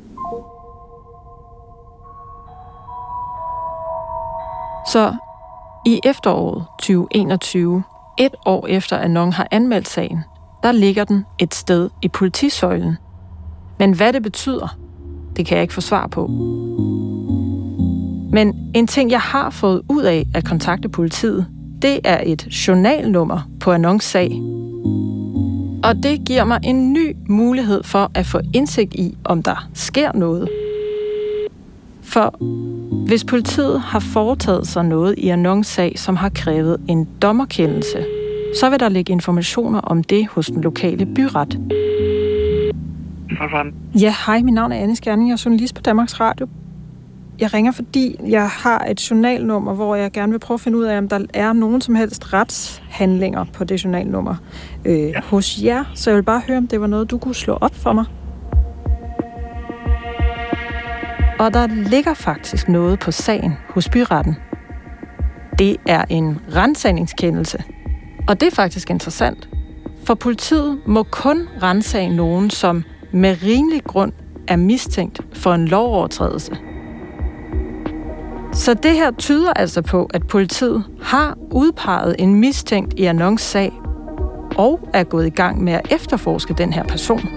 Så 4.91 5.15
i 5.85 5.99
efteråret 6.03 6.65
2021, 6.79 7.83
et 8.19 8.35
år 8.45 8.67
efter 8.67 8.97
Anon 8.97 9.33
har 9.33 9.47
anmeldt 9.51 9.87
sagen, 9.87 10.19
der 10.63 10.71
ligger 10.71 11.03
den 11.03 11.25
et 11.39 11.53
sted 11.53 11.89
i 12.01 12.07
politisøjlen. 12.07 12.97
Men 13.79 13.95
hvad 13.95 14.13
det 14.13 14.23
betyder, 14.23 14.77
det 15.35 15.45
kan 15.45 15.55
jeg 15.55 15.61
ikke 15.61 15.73
få 15.73 15.81
svar 15.81 16.07
på. 16.07 16.27
Men 18.31 18.71
en 18.73 18.87
ting, 18.87 19.11
jeg 19.11 19.19
har 19.19 19.49
fået 19.49 19.81
ud 19.89 20.03
af 20.03 20.25
at 20.33 20.45
kontakte 20.45 20.89
politiet, 20.89 21.47
det 21.81 21.99
er 22.03 22.21
et 22.25 22.67
journalnummer 22.67 23.49
på 23.59 23.71
annoncesag. 23.71 24.41
Og 25.83 26.03
det 26.03 26.25
giver 26.25 26.43
mig 26.43 26.59
en 26.63 26.93
ny 26.93 27.15
mulighed 27.29 27.83
for 27.83 28.11
at 28.13 28.25
få 28.25 28.39
indsigt 28.53 28.95
i, 28.95 29.17
om 29.23 29.43
der 29.43 29.67
sker 29.73 30.11
noget. 30.13 30.49
For 32.01 32.35
hvis 33.07 33.23
politiet 33.23 33.81
har 33.81 33.99
foretaget 33.99 34.67
sig 34.67 34.85
noget 34.85 35.15
i 35.17 35.27
annoncesag, 35.27 35.99
som 35.99 36.15
har 36.15 36.29
krævet 36.29 36.77
en 36.87 37.07
dommerkendelse, 37.21 38.05
så 38.59 38.69
vil 38.69 38.79
der 38.79 38.89
ligge 38.89 39.13
informationer 39.13 39.79
om 39.79 40.03
det 40.03 40.27
hos 40.27 40.47
den 40.47 40.61
lokale 40.61 41.05
byret. 41.05 41.59
Ja, 44.01 44.15
hej, 44.25 44.41
mit 44.41 44.53
navn 44.53 44.71
er 44.71 44.75
Anne 44.75 44.95
Skjerning, 44.95 45.29
jeg 45.29 45.33
er 45.33 45.41
journalist 45.45 45.75
på 45.75 45.81
Danmarks 45.81 46.19
Radio. 46.19 46.47
Jeg 47.39 47.53
ringer, 47.53 47.71
fordi 47.71 48.15
jeg 48.27 48.49
har 48.49 48.85
et 48.89 49.09
journalnummer, 49.11 49.73
hvor 49.73 49.95
jeg 49.95 50.11
gerne 50.11 50.31
vil 50.31 50.39
prøve 50.39 50.55
at 50.55 50.61
finde 50.61 50.77
ud 50.77 50.83
af, 50.83 50.97
om 50.97 51.09
der 51.09 51.19
er 51.33 51.53
nogen 51.53 51.81
som 51.81 51.95
helst 51.95 52.33
retshandlinger 52.33 53.45
på 53.53 53.63
det 53.63 53.83
journalnummer 53.83 54.35
øh, 54.85 54.99
ja. 54.99 55.21
hos 55.21 55.63
jer. 55.63 55.83
Så 55.95 56.09
jeg 56.09 56.17
vil 56.17 56.23
bare 56.23 56.41
høre, 56.47 56.57
om 56.57 56.67
det 56.67 56.81
var 56.81 56.87
noget, 56.87 57.11
du 57.11 57.17
kunne 57.17 57.35
slå 57.35 57.53
op 57.61 57.75
for 57.75 57.93
mig. 57.93 58.05
Og 61.39 61.53
der 61.53 61.67
ligger 61.67 62.13
faktisk 62.13 62.69
noget 62.69 62.99
på 62.99 63.11
sagen 63.11 63.53
hos 63.69 63.89
byretten. 63.89 64.35
Det 65.59 65.77
er 65.87 66.05
en 66.09 66.39
rensagningskendelse. 66.55 67.63
Og 68.27 68.39
det 68.41 68.47
er 68.47 68.55
faktisk 68.55 68.89
interessant. 68.89 69.49
For 70.05 70.13
politiet 70.13 70.79
må 70.85 71.03
kun 71.03 71.47
rensage 71.63 72.15
nogen, 72.15 72.49
som 72.49 72.83
med 73.11 73.43
rimelig 73.43 73.83
grund 73.83 74.11
er 74.47 74.55
mistænkt 74.55 75.21
for 75.33 75.53
en 75.53 75.67
lovovertrædelse. 75.67 76.57
Så 78.53 78.73
det 78.73 78.91
her 78.91 79.11
tyder 79.11 79.53
altså 79.53 79.81
på, 79.81 80.09
at 80.13 80.27
politiet 80.27 80.83
har 81.01 81.37
udpeget 81.51 82.15
en 82.19 82.35
mistænkt 82.35 82.93
i 82.97 83.05
annonssag 83.05 83.71
og 84.57 84.89
er 84.93 85.03
gået 85.03 85.27
i 85.27 85.29
gang 85.29 85.63
med 85.63 85.73
at 85.73 85.81
efterforske 85.91 86.53
den 86.53 86.73
her 86.73 86.83
person. 86.83 87.29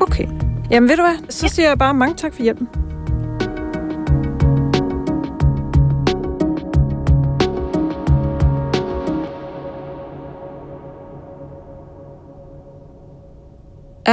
Okay. 0.00 0.26
Jamen 0.70 0.88
ved 0.88 0.96
du 0.96 1.02
hvad, 1.02 1.30
så 1.30 1.48
siger 1.48 1.68
jeg 1.68 1.78
bare 1.78 1.94
mange 1.94 2.14
tak 2.14 2.34
for 2.34 2.42
hjælpen. 2.42 2.68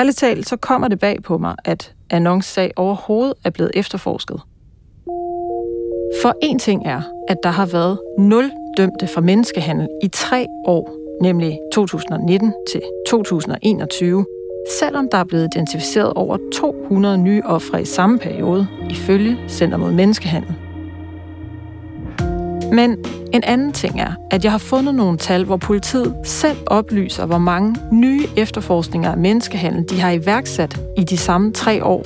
Ærligt 0.01 0.17
talt, 0.17 0.49
så 0.49 0.57
kommer 0.57 0.87
det 0.87 0.99
bag 0.99 1.23
på 1.23 1.37
mig, 1.37 1.55
at 1.65 1.93
Anons 2.09 2.45
sag 2.45 2.71
overhovedet 2.75 3.33
er 3.43 3.49
blevet 3.49 3.71
efterforsket. 3.73 4.41
For 6.21 6.33
en 6.41 6.59
ting 6.59 6.85
er, 6.85 7.01
at 7.27 7.37
der 7.43 7.49
har 7.49 7.65
været 7.65 7.99
nul 8.17 8.51
dømte 8.77 9.07
for 9.07 9.21
menneskehandel 9.21 9.87
i 10.03 10.07
tre 10.07 10.47
år, 10.65 10.97
nemlig 11.21 11.59
2019 11.73 12.53
til 12.71 12.81
2021, 13.07 14.25
selvom 14.79 15.07
der 15.11 15.17
er 15.17 15.23
blevet 15.23 15.49
identificeret 15.55 16.13
over 16.13 16.37
200 16.53 17.17
nye 17.17 17.41
ofre 17.45 17.81
i 17.81 17.85
samme 17.85 18.19
periode, 18.19 18.67
ifølge 18.89 19.37
Center 19.47 19.77
mod 19.77 19.91
Menneskehandel. 19.91 20.55
Mm. 22.71 22.75
Men 22.75 22.97
en 23.33 23.43
anden 23.43 23.73
ting 23.73 23.99
er, 23.99 24.13
at 24.31 24.43
jeg 24.43 24.51
har 24.51 24.59
fundet 24.59 24.95
nogle 24.95 25.17
tal, 25.17 25.45
hvor 25.45 25.57
politiet 25.57 26.15
selv 26.23 26.57
oplyser, 26.67 27.25
hvor 27.25 27.37
mange 27.37 27.75
nye 27.91 28.27
efterforskninger 28.37 29.11
af 29.11 29.17
menneskehandel 29.17 29.89
de 29.89 30.01
har 30.01 30.11
iværksat 30.11 30.81
i 30.97 31.03
de 31.03 31.17
samme 31.17 31.53
tre 31.53 31.83
år. 31.85 32.05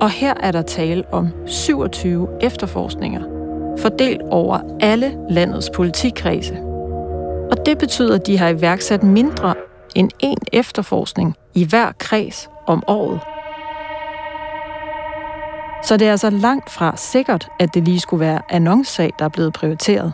Og 0.00 0.10
her 0.10 0.34
er 0.40 0.52
der 0.52 0.62
tale 0.62 1.04
om 1.12 1.28
27 1.46 2.28
efterforskninger, 2.40 3.22
fordelt 3.78 4.22
over 4.30 4.58
alle 4.80 5.18
landets 5.30 5.70
politikredse. 5.74 6.58
Og 7.50 7.66
det 7.66 7.78
betyder, 7.78 8.14
at 8.14 8.26
de 8.26 8.38
har 8.38 8.48
iværksat 8.48 9.02
mindre 9.02 9.54
end 9.94 10.10
en 10.20 10.38
efterforskning 10.52 11.36
i 11.54 11.64
hver 11.64 11.92
kreds 11.98 12.48
om 12.66 12.82
året. 12.86 13.20
Så 15.82 15.96
det 15.96 16.06
er 16.06 16.10
altså 16.10 16.30
langt 16.30 16.70
fra 16.70 16.96
sikkert, 16.96 17.48
at 17.58 17.74
det 17.74 17.84
lige 17.84 18.00
skulle 18.00 18.20
være 18.20 18.40
annoncesag, 18.48 19.10
der 19.18 19.24
er 19.24 19.28
blevet 19.28 19.52
prioriteret. 19.52 20.12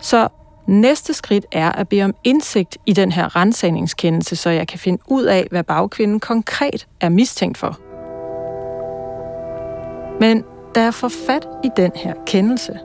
Så 0.00 0.28
næste 0.66 1.14
skridt 1.14 1.46
er 1.52 1.72
at 1.72 1.88
bede 1.88 2.02
om 2.02 2.14
indsigt 2.24 2.78
i 2.86 2.92
den 2.92 3.12
her 3.12 3.36
rensagningskendelse, 3.36 4.36
så 4.36 4.50
jeg 4.50 4.68
kan 4.68 4.78
finde 4.78 4.98
ud 5.06 5.24
af, 5.24 5.46
hvad 5.50 5.64
bagkvinden 5.64 6.20
konkret 6.20 6.86
er 7.00 7.08
mistænkt 7.08 7.58
for. 7.58 7.78
Men 10.20 10.44
da 10.74 10.82
jeg 10.82 10.94
får 10.94 11.08
fat 11.26 11.48
i 11.64 11.70
den 11.76 11.92
her 11.94 12.14
kendelse, 12.26 12.78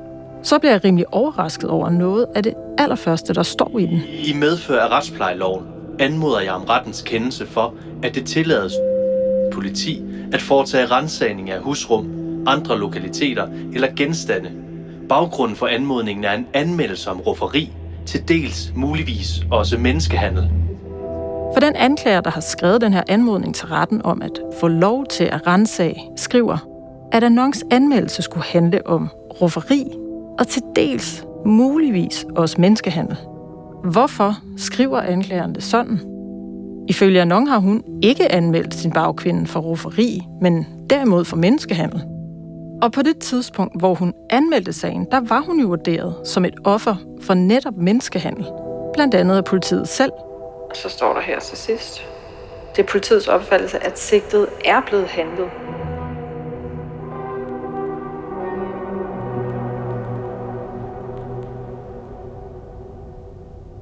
så 0.43 0.59
bliver 0.59 0.71
jeg 0.71 0.83
rimelig 0.83 1.13
overrasket 1.13 1.69
over 1.69 1.89
noget 1.89 2.25
af 2.35 2.43
det 2.43 2.53
allerførste, 2.77 3.33
der 3.33 3.43
står 3.43 3.79
i 3.79 3.85
den. 3.85 4.01
I 4.25 4.33
medfør 4.33 4.81
af 4.81 4.89
retsplejeloven 4.89 5.65
anmoder 5.99 6.39
jeg 6.39 6.53
om 6.53 6.63
rettens 6.63 7.01
kendelse 7.01 7.47
for, 7.47 7.73
at 8.03 8.15
det 8.15 8.25
tillades 8.25 8.73
politi 9.51 10.01
at 10.33 10.41
foretage 10.41 10.85
rensagning 10.85 11.49
af 11.49 11.59
husrum, 11.59 12.07
andre 12.47 12.79
lokaliteter 12.79 13.47
eller 13.73 13.87
genstande. 13.95 14.51
Baggrunden 15.09 15.57
for 15.57 15.67
anmodningen 15.67 16.23
er 16.23 16.33
en 16.33 16.47
anmeldelse 16.53 17.09
om 17.09 17.19
rufferi, 17.19 17.69
til 18.05 18.27
dels 18.27 18.71
muligvis 18.75 19.41
også 19.51 19.77
menneskehandel. 19.77 20.49
For 21.53 21.59
den 21.59 21.75
anklager, 21.75 22.21
der 22.21 22.31
har 22.31 22.41
skrevet 22.41 22.81
den 22.81 22.93
her 22.93 23.03
anmodning 23.07 23.55
til 23.55 23.67
retten 23.67 24.01
om 24.05 24.21
at 24.21 24.39
få 24.59 24.67
lov 24.67 25.05
til 25.05 25.23
at 25.23 25.47
rensage, 25.47 26.01
skriver, 26.17 26.57
at 27.11 27.23
annons 27.23 27.63
anmeldelse 27.71 28.21
skulle 28.21 28.43
handle 28.43 28.87
om 28.87 29.09
rufferi 29.41 29.83
og 30.39 30.47
til 30.47 30.61
dels 30.75 31.25
muligvis 31.45 32.25
også 32.35 32.61
menneskehandel. 32.61 33.17
Hvorfor 33.83 34.37
skriver 34.57 35.01
anklageren 35.01 35.55
det 35.55 35.63
sådan? 35.63 36.10
Ifølge 36.87 37.21
Anon 37.21 37.47
har 37.47 37.57
hun 37.59 37.83
ikke 38.03 38.31
anmeldt 38.31 38.73
sin 38.73 38.91
bagkvinde 38.91 39.47
for 39.47 39.59
rufferi, 39.59 40.21
men 40.41 40.65
derimod 40.89 41.25
for 41.25 41.37
menneskehandel. 41.37 42.03
Og 42.81 42.91
på 42.91 43.01
det 43.01 43.17
tidspunkt, 43.17 43.79
hvor 43.79 43.93
hun 43.93 44.13
anmeldte 44.29 44.73
sagen, 44.73 45.07
der 45.11 45.19
var 45.19 45.41
hun 45.41 45.59
jo 45.59 45.67
vurderet 45.67 46.15
som 46.27 46.45
et 46.45 46.53
offer 46.63 46.95
for 47.21 47.33
netop 47.33 47.77
menneskehandel. 47.77 48.45
Blandt 48.93 49.15
andet 49.15 49.37
af 49.37 49.43
politiet 49.43 49.87
selv. 49.87 50.11
Så 50.73 50.89
står 50.89 51.13
der 51.13 51.21
her 51.21 51.39
til 51.39 51.57
sidst. 51.57 52.01
Det 52.75 52.83
er 52.83 52.87
politiets 52.87 53.27
opfattelse, 53.27 53.85
at 53.85 53.99
sigtet 53.99 54.47
er 54.65 54.81
blevet 54.87 55.07
handlet. 55.07 55.49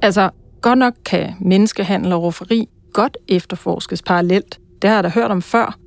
Altså, 0.02 0.30
godt 0.60 0.78
nok 0.78 0.94
kan 1.04 1.34
menneskehandel 1.40 2.12
og 2.12 2.22
rufferi 2.22 2.68
godt 2.92 3.16
efterforskes 3.28 4.02
parallelt. 4.02 4.60
Det 4.82 4.90
har 4.90 4.96
jeg 4.96 5.04
da 5.04 5.08
hørt 5.08 5.30
om 5.30 5.42
før. 5.42 5.78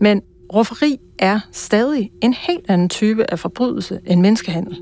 Men 0.00 0.22
rufferi 0.54 0.98
er 1.18 1.40
stadig 1.52 2.10
en 2.22 2.34
helt 2.34 2.64
anden 2.68 2.88
type 2.88 3.30
af 3.30 3.38
forbrydelse 3.38 4.00
end 4.06 4.20
menneskehandel. 4.20 4.76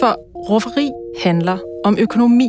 For 0.00 0.16
rufferi 0.50 0.90
handler 1.22 1.58
om 1.84 1.96
økonomi. 2.00 2.48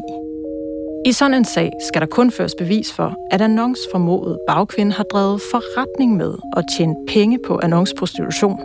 I 1.06 1.12
sådan 1.12 1.34
en 1.34 1.46
sag 1.46 1.72
skal 1.88 2.02
der 2.02 2.08
kun 2.08 2.32
føres 2.32 2.56
bevis 2.58 2.94
for, 2.94 3.16
at 3.32 3.42
annons 3.42 3.80
formodet 3.92 4.38
bagkvinde 4.48 4.92
har 4.92 5.04
drevet 5.04 5.42
forretning 5.52 6.16
med 6.18 6.34
og 6.54 6.64
tjent 6.78 6.98
penge 7.08 7.40
på 7.48 7.60
annonceprostitution. 7.64 8.60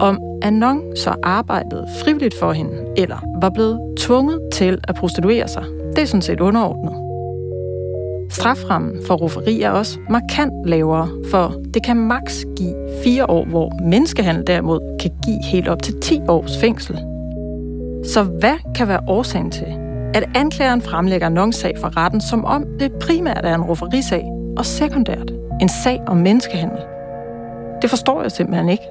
Om 0.00 0.18
Anon 0.42 0.96
så 0.96 1.14
arbejdede 1.22 1.88
frivilligt 2.04 2.34
for 2.34 2.52
hende, 2.52 2.84
eller 2.96 3.18
var 3.40 3.50
blevet 3.50 3.80
tvunget 3.98 4.40
til 4.52 4.78
at 4.88 4.94
prostituere 4.94 5.48
sig, 5.48 5.64
det 5.96 5.98
er 5.98 6.06
sådan 6.06 6.22
set 6.22 6.40
underordnet. 6.40 7.09
Straframmen 8.30 9.06
for 9.06 9.14
rufferi 9.14 9.62
er 9.62 9.70
også 9.70 9.98
markant 10.10 10.52
lavere, 10.66 11.08
for 11.30 11.54
det 11.74 11.82
kan 11.82 11.96
maks 11.96 12.46
give 12.56 12.74
fire 13.04 13.30
år, 13.30 13.44
hvor 13.44 13.72
menneskehandel 13.82 14.46
derimod 14.46 14.98
kan 15.00 15.10
give 15.24 15.44
helt 15.44 15.68
op 15.68 15.82
til 15.82 16.00
10 16.00 16.20
års 16.28 16.58
fængsel. 16.60 16.96
Så 18.04 18.22
hvad 18.22 18.74
kan 18.74 18.88
være 18.88 19.00
årsagen 19.06 19.50
til, 19.50 19.66
at 20.14 20.24
anklageren 20.34 20.82
fremlægger 20.82 21.26
annonsag 21.26 21.78
for 21.78 21.96
retten, 21.96 22.20
som 22.20 22.44
om 22.44 22.64
det 22.80 22.92
primært 22.92 23.44
er 23.44 23.54
en 23.54 23.62
rufferisag, 23.62 24.24
og 24.56 24.66
sekundært 24.66 25.30
en 25.60 25.68
sag 25.68 26.00
om 26.06 26.16
menneskehandel? 26.16 26.78
Det 27.82 27.90
forstår 27.90 28.22
jeg 28.22 28.32
simpelthen 28.32 28.68
ikke. 28.68 28.84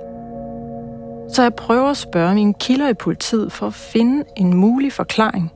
Så 1.34 1.42
jeg 1.42 1.54
prøver 1.54 1.90
at 1.90 1.98
spørge 1.98 2.36
mine 2.36 2.54
kilder 2.54 2.90
i 2.90 2.94
politiet 2.94 3.52
for 3.52 3.68
at 3.68 3.74
finde 3.74 4.24
en 4.38 4.54
mulig 4.54 4.94
forklaring. 4.94 5.52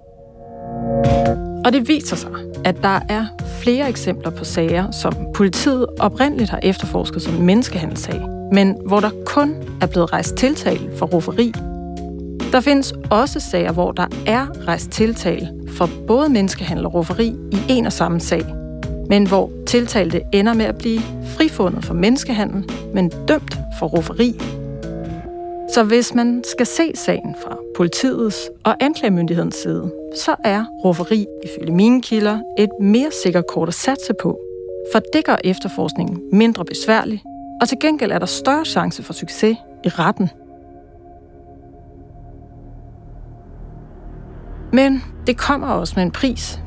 Og 1.65 1.73
det 1.73 1.87
viser 1.87 2.15
sig, 2.15 2.29
at 2.65 2.75
der 2.83 2.99
er 3.09 3.25
flere 3.61 3.89
eksempler 3.89 4.29
på 4.31 4.43
sager, 4.43 4.91
som 4.91 5.13
politiet 5.35 5.85
oprindeligt 5.99 6.49
har 6.49 6.59
efterforsket 6.63 7.21
som 7.21 7.33
menneskehandelssag, 7.33 8.21
men 8.51 8.77
hvor 8.85 8.99
der 8.99 9.09
kun 9.25 9.55
er 9.81 9.87
blevet 9.87 10.13
rejst 10.13 10.35
tiltale 10.35 10.89
for 10.97 11.05
roferi. 11.05 11.53
Der 12.51 12.61
findes 12.61 12.93
også 13.11 13.39
sager, 13.39 13.71
hvor 13.71 13.91
der 13.91 14.07
er 14.27 14.67
rejst 14.67 14.89
tiltale 14.89 15.49
for 15.67 15.89
både 16.07 16.29
menneskehandel 16.29 16.85
og 16.85 16.93
roferi 16.93 17.27
i 17.27 17.57
en 17.69 17.85
og 17.85 17.93
samme 17.93 18.19
sag, 18.19 18.45
men 19.09 19.27
hvor 19.27 19.49
tiltalte 19.67 20.21
ender 20.33 20.53
med 20.53 20.65
at 20.65 20.77
blive 20.77 21.01
frifundet 21.37 21.85
for 21.85 21.93
menneskehandel, 21.93 22.71
men 22.93 23.11
dømt 23.27 23.57
for 23.79 23.87
roferi 23.87 24.35
så 25.73 25.83
hvis 25.83 26.13
man 26.13 26.43
skal 26.51 26.65
se 26.65 26.91
sagen 26.95 27.35
fra 27.43 27.57
politiets 27.75 28.49
og 28.63 28.75
anklagemyndighedens 28.79 29.55
side, 29.55 29.91
så 30.15 30.35
er 30.43 30.65
rufferi 30.83 31.25
ifølge 31.43 31.73
mine 31.73 32.01
kilder 32.01 32.39
et 32.57 32.69
mere 32.81 33.11
sikkert 33.23 33.47
kort 33.47 33.67
at 33.67 33.73
satse 33.73 34.13
på. 34.21 34.39
For 34.93 34.99
det 35.13 35.25
gør 35.25 35.35
efterforskningen 35.43 36.21
mindre 36.31 36.65
besværlig, 36.65 37.23
og 37.61 37.69
til 37.69 37.77
gengæld 37.81 38.11
er 38.11 38.19
der 38.19 38.25
større 38.25 38.65
chance 38.65 39.03
for 39.03 39.13
succes 39.13 39.57
i 39.83 39.89
retten. 39.89 40.29
Men 44.73 45.03
det 45.27 45.37
kommer 45.37 45.67
også 45.67 45.93
med 45.95 46.03
en 46.03 46.11
pris. 46.11 46.59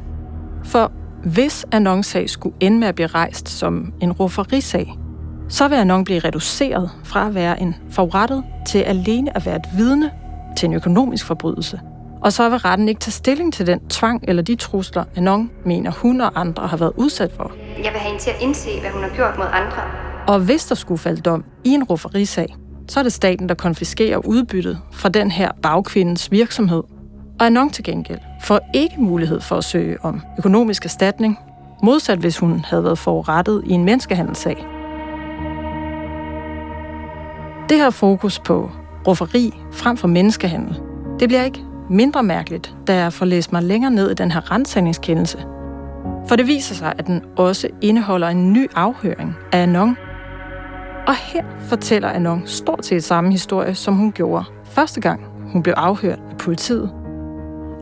For 0.65 0.93
hvis 1.25 1.67
annoncesag 1.73 2.31
skulle 2.31 2.57
ende 2.61 2.79
med 2.79 2.89
at 2.89 2.95
blive 2.95 3.07
rejst 3.07 3.49
som 3.49 3.93
en 4.01 4.13
rufferisag, 4.13 5.06
så 5.49 5.69
vil 5.69 5.77
Anon 5.77 6.05
blive 6.05 6.19
reduceret 6.19 6.91
fra 7.05 7.27
at 7.27 7.35
være 7.35 7.61
en 7.61 7.77
forrettet 7.91 8.45
til 8.67 8.79
alene 8.79 9.37
at 9.37 9.47
være 9.47 9.57
et 9.57 9.67
vidne 9.77 10.11
til 10.57 10.67
en 10.67 10.75
økonomisk 10.75 11.27
forbrydelse. 11.27 11.81
Og 12.23 12.33
så 12.33 12.49
vil 12.49 12.59
retten 12.59 12.89
ikke 12.89 13.01
tage 13.01 13.13
stilling 13.13 13.53
til 13.53 13.67
den 13.67 13.81
tvang 13.89 14.25
eller 14.29 14.43
de 14.43 14.55
trusler, 14.55 15.05
Anon 15.17 15.51
mener 15.65 15.91
hun 15.91 16.21
og 16.21 16.41
andre 16.41 16.67
har 16.67 16.77
været 16.77 16.93
udsat 16.97 17.33
for. 17.37 17.53
Jeg 17.77 17.93
vil 17.93 18.01
have 18.01 18.11
hende 18.11 18.23
til 18.23 18.31
at 18.31 18.37
indse, 18.43 18.81
hvad 18.81 18.91
hun 18.91 19.03
har 19.03 19.11
gjort 19.17 19.39
mod 19.39 19.47
andre. 19.53 19.83
Og 20.29 20.41
hvis 20.41 20.65
der 20.65 20.75
skulle 20.75 20.99
falde 20.99 21.21
dom 21.21 21.45
i 21.65 21.71
en 21.71 21.85
rufferisag, 21.85 22.57
så 22.89 22.99
er 22.99 23.03
det 23.03 23.13
staten, 23.13 23.49
der 23.49 23.55
konfiskerer 23.55 24.19
udbyttet 24.19 24.79
fra 24.93 25.09
den 25.09 25.31
her 25.31 25.51
bagkvindens 25.63 26.33
virksomhed. 26.33 26.83
Og 27.41 27.47
Anon 27.47 27.71
til 27.71 27.85
gengæld 27.85 28.19
får 28.43 28.61
ikke 28.75 28.95
mulighed 28.99 29.41
for 29.41 29.57
at 29.57 29.65
søge 29.65 30.05
om 30.05 30.23
økonomisk 30.39 30.85
erstatning, 30.85 31.39
modsat 31.83 32.19
hvis 32.19 32.39
hun 32.39 32.65
havde 32.65 32.85
været 32.85 32.99
forurettet 32.99 33.63
i 33.67 33.73
en 33.73 33.85
menneskehandelssag. 33.85 34.76
Det 37.69 37.77
her 37.77 37.91
fokus 37.91 38.39
på 38.39 38.71
rufferi 39.07 39.55
frem 39.73 39.97
for 39.97 40.09
menneskehandel, 40.09 40.81
det 41.21 41.29
bliver 41.29 41.43
ikke 41.43 41.65
mindre 41.91 42.23
mærkeligt, 42.23 42.75
da 42.87 42.95
jeg 42.95 43.13
får 43.13 43.27
læst 43.27 43.53
mig 43.53 43.63
længere 43.63 43.91
ned 43.91 44.11
i 44.11 44.15
den 44.15 44.31
her 44.31 44.53
rensagningskendelse. 44.53 45.39
For 46.29 46.37
det 46.37 46.47
viser 46.47 46.75
sig, 46.75 46.95
at 46.99 47.07
den 47.07 47.23
også 47.37 47.69
indeholder 47.83 48.29
en 48.29 48.53
ny 48.53 48.71
afhøring 48.75 49.35
af 49.53 49.63
Anon. 49.63 49.97
Og 51.07 51.15
her 51.15 51.45
fortæller 51.61 52.09
Anon 52.09 52.43
stort 52.47 52.87
set 52.87 53.05
samme 53.05 53.33
historie, 53.33 53.75
som 53.75 53.95
hun 53.95 54.13
gjorde 54.13 54.45
første 54.65 55.01
gang, 55.01 55.21
hun 55.53 55.63
blev 55.63 55.75
afhørt 55.77 56.19
af 56.31 56.37
politiet. 56.37 56.91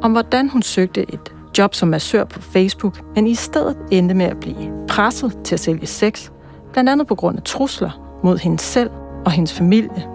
Om 0.02 0.12
hvordan 0.12 0.48
hun 0.48 0.62
søgte 0.62 1.14
et 1.14 1.34
job 1.58 1.74
som 1.74 1.88
massør 1.88 2.24
på 2.24 2.40
Facebook, 2.40 3.00
men 3.14 3.26
i 3.26 3.34
stedet 3.34 3.76
endte 3.90 4.14
med 4.14 4.26
at 4.26 4.40
blive 4.40 4.72
presset 4.88 5.38
til 5.44 5.54
at 5.54 5.60
sælge 5.60 5.86
sex, 5.86 6.30
blandt 6.72 6.90
andet 6.90 7.06
på 7.06 7.14
grund 7.14 7.36
af 7.36 7.42
trusler 7.42 8.20
mod 8.22 8.38
hende 8.38 8.58
selv 8.58 8.90
og 9.24 9.32
hendes 9.32 9.52
familie. 9.52 10.06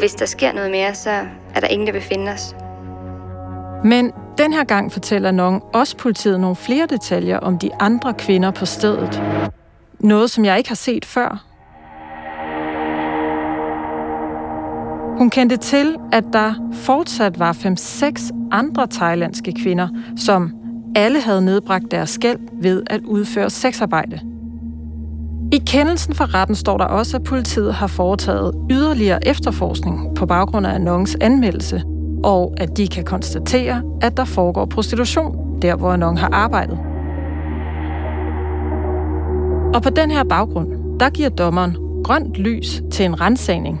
Hvis 0.00 0.14
der 0.14 0.26
sker 0.26 0.52
noget 0.52 0.70
mere, 0.70 0.94
så 0.94 1.10
er 1.54 1.60
der 1.60 1.66
ingen, 1.66 1.86
der 1.86 1.92
vil 1.92 2.02
finde 2.02 2.32
os. 2.32 2.56
Men 3.84 4.12
den 4.38 4.52
her 4.52 4.64
gang 4.64 4.92
fortæller 4.92 5.30
nogen 5.30 5.60
også 5.74 5.96
politiet 5.96 6.40
nogle 6.40 6.56
flere 6.56 6.86
detaljer 6.86 7.38
om 7.38 7.58
de 7.58 7.70
andre 7.80 8.14
kvinder 8.14 8.50
på 8.50 8.66
stedet. 8.66 9.22
Noget, 10.00 10.30
som 10.30 10.44
jeg 10.44 10.58
ikke 10.58 10.70
har 10.70 10.74
set 10.74 11.04
før. 11.04 11.44
Hun 15.18 15.30
kendte 15.30 15.56
til, 15.56 15.96
at 16.12 16.24
der 16.32 16.70
fortsat 16.72 17.38
var 17.38 17.52
5-6 17.52 18.48
andre 18.52 18.86
thailandske 18.86 19.52
kvinder, 19.62 19.88
som 20.16 20.52
alle 20.96 21.20
havde 21.20 21.42
nedbragt 21.44 21.90
deres 21.90 22.10
skæld 22.10 22.38
ved 22.52 22.82
at 22.86 23.00
udføre 23.04 23.50
sexarbejde. 23.50 24.29
I 25.52 25.58
kendelsen 25.58 26.14
fra 26.14 26.24
retten 26.24 26.56
står 26.56 26.78
der 26.78 26.84
også, 26.84 27.16
at 27.16 27.24
politiet 27.24 27.74
har 27.74 27.86
foretaget 27.86 28.54
yderligere 28.70 29.28
efterforskning 29.28 30.14
på 30.16 30.26
baggrund 30.26 30.66
af 30.66 30.74
Annons 30.74 31.16
anmeldelse, 31.20 31.82
og 32.24 32.54
at 32.56 32.76
de 32.76 32.88
kan 32.88 33.04
konstatere, 33.04 33.82
at 34.02 34.16
der 34.16 34.24
foregår 34.24 34.66
prostitution 34.66 35.62
der, 35.62 35.76
hvor 35.76 35.92
Annon 35.92 36.16
har 36.16 36.28
arbejdet. 36.32 36.78
Og 39.74 39.82
på 39.82 39.90
den 39.90 40.10
her 40.10 40.24
baggrund, 40.24 41.00
der 41.00 41.10
giver 41.10 41.28
dommeren 41.28 41.76
grønt 42.04 42.34
lys 42.34 42.82
til 42.92 43.04
en 43.04 43.20
rensagning 43.20 43.80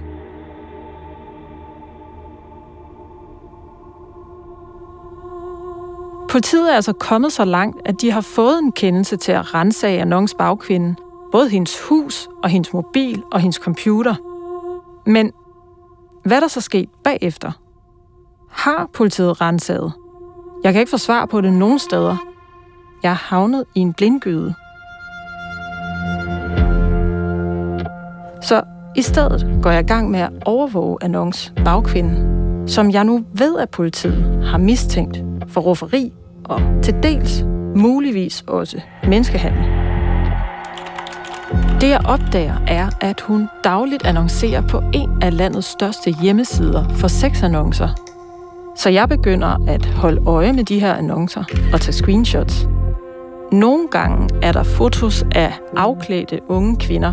Politiet 6.30 6.70
er 6.70 6.74
altså 6.76 6.92
kommet 6.92 7.32
så 7.32 7.44
langt, 7.44 7.76
at 7.84 8.00
de 8.00 8.10
har 8.10 8.20
fået 8.20 8.58
en 8.58 8.72
kendelse 8.72 9.16
til 9.16 9.32
at 9.32 9.54
rensage 9.54 10.00
Annons 10.00 10.34
bagkvinde. 10.34 10.94
Både 11.32 11.48
hendes 11.48 11.88
hus 11.88 12.28
og 12.42 12.48
hendes 12.50 12.72
mobil 12.72 13.22
og 13.32 13.40
hendes 13.40 13.56
computer. 13.56 14.14
Men 15.06 15.32
hvad 16.24 16.36
er 16.36 16.40
der 16.40 16.48
så 16.48 16.60
sket 16.60 16.88
bagefter? 17.04 17.52
Har 18.50 18.88
politiet 18.92 19.40
renset? 19.40 19.92
Jeg 20.64 20.72
kan 20.72 20.80
ikke 20.80 20.90
få 20.90 20.98
svar 20.98 21.26
på 21.26 21.40
det 21.40 21.52
nogen 21.52 21.78
steder. 21.78 22.16
Jeg 23.02 23.10
er 23.10 23.34
havnet 23.34 23.64
i 23.74 23.80
en 23.80 23.92
blindgyde. 23.92 24.54
Så 28.42 28.62
i 28.96 29.02
stedet 29.02 29.58
går 29.62 29.70
jeg 29.70 29.84
i 29.84 29.86
gang 29.86 30.10
med 30.10 30.20
at 30.20 30.30
overvåge 30.46 30.98
Annons 31.00 31.52
bagkvinden, 31.64 32.68
som 32.68 32.90
jeg 32.90 33.04
nu 33.04 33.24
ved, 33.32 33.58
at 33.58 33.70
politiet 33.70 34.44
har 34.44 34.58
mistænkt 34.58 35.22
for 35.48 35.60
rufferi 35.60 36.12
og 36.44 36.60
til 36.82 36.94
dels 37.02 37.44
muligvis 37.76 38.44
også 38.46 38.80
menneskehandel. 39.04 39.79
Det 41.80 41.88
jeg 41.88 42.00
opdager 42.04 42.54
er, 42.66 42.88
at 43.00 43.20
hun 43.20 43.48
dagligt 43.64 44.06
annoncerer 44.06 44.60
på 44.60 44.82
en 44.92 45.22
af 45.22 45.36
landets 45.36 45.66
største 45.66 46.10
hjemmesider 46.22 46.88
for 46.88 47.08
sexannoncer. 47.08 47.88
Så 48.76 48.90
jeg 48.90 49.08
begynder 49.08 49.68
at 49.68 49.86
holde 49.86 50.22
øje 50.26 50.52
med 50.52 50.64
de 50.64 50.80
her 50.80 50.94
annoncer 50.94 51.44
og 51.72 51.80
tage 51.80 51.92
screenshots. 51.92 52.68
Nogle 53.52 53.88
gange 53.90 54.28
er 54.42 54.52
der 54.52 54.62
fotos 54.62 55.24
af 55.34 55.52
afklædte 55.76 56.40
unge 56.48 56.76
kvinder. 56.76 57.12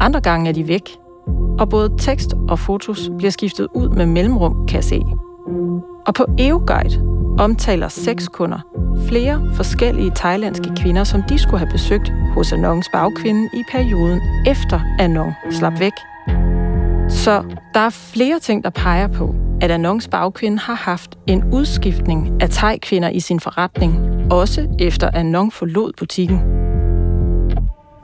Andre 0.00 0.20
gange 0.20 0.48
er 0.48 0.52
de 0.54 0.68
væk. 0.68 0.96
Og 1.58 1.68
både 1.68 1.92
tekst 1.98 2.34
og 2.48 2.58
fotos 2.58 3.10
bliver 3.18 3.30
skiftet 3.30 3.68
ud 3.74 3.88
med 3.88 4.06
mellemrum, 4.06 4.66
kan 4.66 4.76
jeg 4.76 4.84
se. 4.84 5.02
Og 6.06 6.14
på 6.14 6.26
EUGuide 6.38 7.13
omtaler 7.38 7.88
seks 7.88 8.28
kunder 8.28 8.60
flere 9.08 9.54
forskellige 9.54 10.12
thailandske 10.14 10.70
kvinder, 10.76 11.04
som 11.04 11.22
de 11.22 11.38
skulle 11.38 11.58
have 11.58 11.70
besøgt 11.70 12.12
hos 12.34 12.52
Anons 12.52 12.88
bagkvinde 12.92 13.48
i 13.52 13.62
perioden 13.70 14.20
efter 14.46 14.80
Anong 14.98 15.32
slap 15.50 15.80
væk. 15.80 15.92
Så 17.08 17.44
der 17.74 17.80
er 17.80 17.90
flere 17.90 18.38
ting, 18.38 18.64
der 18.64 18.70
peger 18.70 19.08
på, 19.08 19.34
at 19.60 19.70
Anongs 19.70 20.08
bagkvinde 20.08 20.58
har 20.58 20.74
haft 20.74 21.18
en 21.26 21.44
udskiftning 21.52 22.42
af 22.42 22.50
thai-kvinder 22.50 23.08
i 23.08 23.20
sin 23.20 23.40
forretning, 23.40 23.98
også 24.32 24.68
efter 24.78 25.10
Anong 25.14 25.52
forlod 25.52 25.92
butikken. 25.98 26.40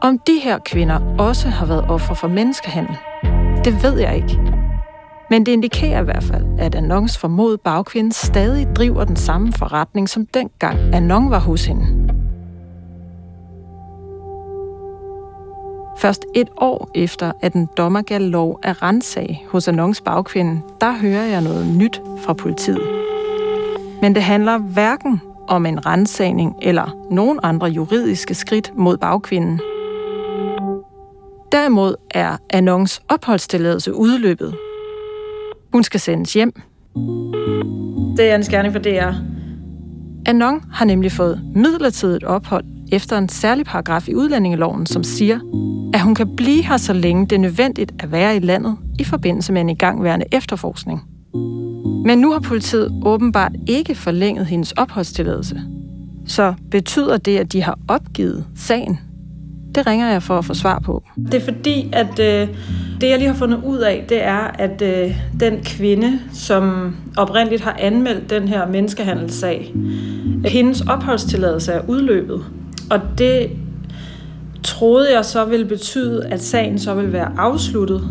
Om 0.02 0.18
de 0.18 0.40
her 0.42 0.58
kvinder 0.58 1.16
også 1.18 1.48
har 1.48 1.66
været 1.66 1.84
offer 1.88 2.14
for 2.14 2.28
menneskehandel, 2.28 2.96
det 3.64 3.82
ved 3.82 3.98
jeg 3.98 4.16
ikke. 4.16 4.60
Men 5.30 5.46
det 5.46 5.52
indikerer 5.52 6.00
i 6.00 6.04
hvert 6.04 6.22
fald, 6.22 6.44
at 6.58 6.74
Anons 6.74 7.18
formod 7.18 7.56
bagkvinde 7.56 8.12
stadig 8.12 8.76
driver 8.76 9.04
den 9.04 9.16
samme 9.16 9.52
forretning, 9.52 10.08
som 10.08 10.26
dengang 10.26 10.78
Annon 10.94 11.30
var 11.30 11.38
hos 11.38 11.64
hende. 11.64 11.86
Først 15.98 16.24
et 16.34 16.48
år 16.56 16.90
efter, 16.94 17.32
at 17.42 17.52
en 17.52 17.68
dommer 17.76 18.02
gav 18.02 18.20
lov 18.20 18.58
at 18.62 18.82
rensag 18.82 19.46
hos 19.48 19.68
Anons 19.68 20.00
bagkvinde, 20.00 20.60
der 20.80 20.92
hører 20.92 21.26
jeg 21.26 21.42
noget 21.42 21.66
nyt 21.66 22.02
fra 22.22 22.32
politiet. 22.32 22.82
Men 24.02 24.14
det 24.14 24.22
handler 24.22 24.58
hverken 24.58 25.20
om 25.48 25.66
en 25.66 25.86
rensagning 25.86 26.54
eller 26.62 26.96
nogen 27.10 27.40
andre 27.42 27.66
juridiske 27.66 28.34
skridt 28.34 28.72
mod 28.76 28.96
bagkvinden. 28.96 29.60
Derimod 31.52 31.94
er 32.10 32.36
Anons 32.50 33.02
opholdstilladelse 33.08 33.94
udløbet, 33.94 34.54
hun 35.72 35.83
skal 35.83 36.00
sendes 36.00 36.33
hjem. 36.33 36.52
Det 38.16 38.30
er 38.30 38.35
en 38.35 38.44
skærning 38.44 38.74
for 38.74 38.80
DR. 38.80 39.12
Anon 40.26 40.62
har 40.72 40.85
nemlig 40.85 41.12
fået 41.12 41.42
midlertidigt 41.54 42.24
ophold 42.24 42.64
efter 42.92 43.18
en 43.18 43.28
særlig 43.28 43.66
paragraf 43.66 44.09
i 44.09 44.14
udlændingeloven, 44.14 44.87
som 44.87 45.04
siger, 45.04 45.38
at 45.94 46.00
hun 46.00 46.14
kan 46.14 46.37
blive 46.37 46.62
her, 46.62 46.76
så 46.76 46.92
længe 46.92 47.26
det 47.26 47.33
er 47.33 47.40
nødvendigt 47.40 47.92
at 47.98 48.12
være 48.12 48.37
i 48.37 48.38
landet 48.38 48.76
i 48.98 49.04
forbindelse 49.04 49.52
med 49.52 49.61
en 49.61 49.68
igangværende 49.68 50.26
efterforskning. 50.33 51.02
Men 52.04 52.18
nu 52.18 52.33
har 52.33 52.40
politiet 52.40 53.02
åbenbart 53.04 53.52
ikke 53.66 53.94
forlænget 53.94 54.46
hendes 54.46 54.72
opholdstilladelse. 54.72 55.61
Så 56.26 56.54
betyder 56.70 57.16
det, 57.16 57.38
at 57.38 57.52
de 57.52 57.62
har 57.62 57.78
opgivet 57.88 58.46
sagen? 58.56 59.00
Det 59.74 59.87
ringer 59.87 60.11
jeg 60.11 60.22
for 60.22 60.38
at 60.38 60.44
få 60.44 60.54
svar 60.54 60.78
på. 60.78 61.02
Det 61.16 61.35
er 61.35 61.44
fordi, 61.44 61.90
at 61.92 62.18
øh, 62.18 62.48
det 63.00 63.09
jeg 63.09 63.18
lige 63.18 63.28
har 63.28 63.35
fundet 63.35 63.61
ud 63.64 63.78
af, 63.78 64.04
det 64.09 64.24
er, 64.24 64.50
at 64.59 64.83
øh, 64.83 65.16
den 65.40 65.61
kvinde, 65.64 66.20
som 66.33 66.96
oprindeligt 67.16 67.62
har 67.62 67.76
anmeldt 67.78 68.30
den 68.30 68.48
her 68.48 68.68
menneskehandelssag, 68.68 69.74
hendes 70.44 70.80
opholdstilladelse 70.80 71.72
er 71.72 71.80
udløbet. 71.88 72.44
Og 72.90 73.00
det 73.18 73.50
troede 74.62 75.14
jeg 75.14 75.24
så 75.24 75.44
ville 75.44 75.66
betyde, 75.66 76.26
at 76.26 76.42
sagen 76.42 76.78
så 76.78 76.94
ville 76.94 77.12
være 77.12 77.33
afsluttet. 77.38 78.09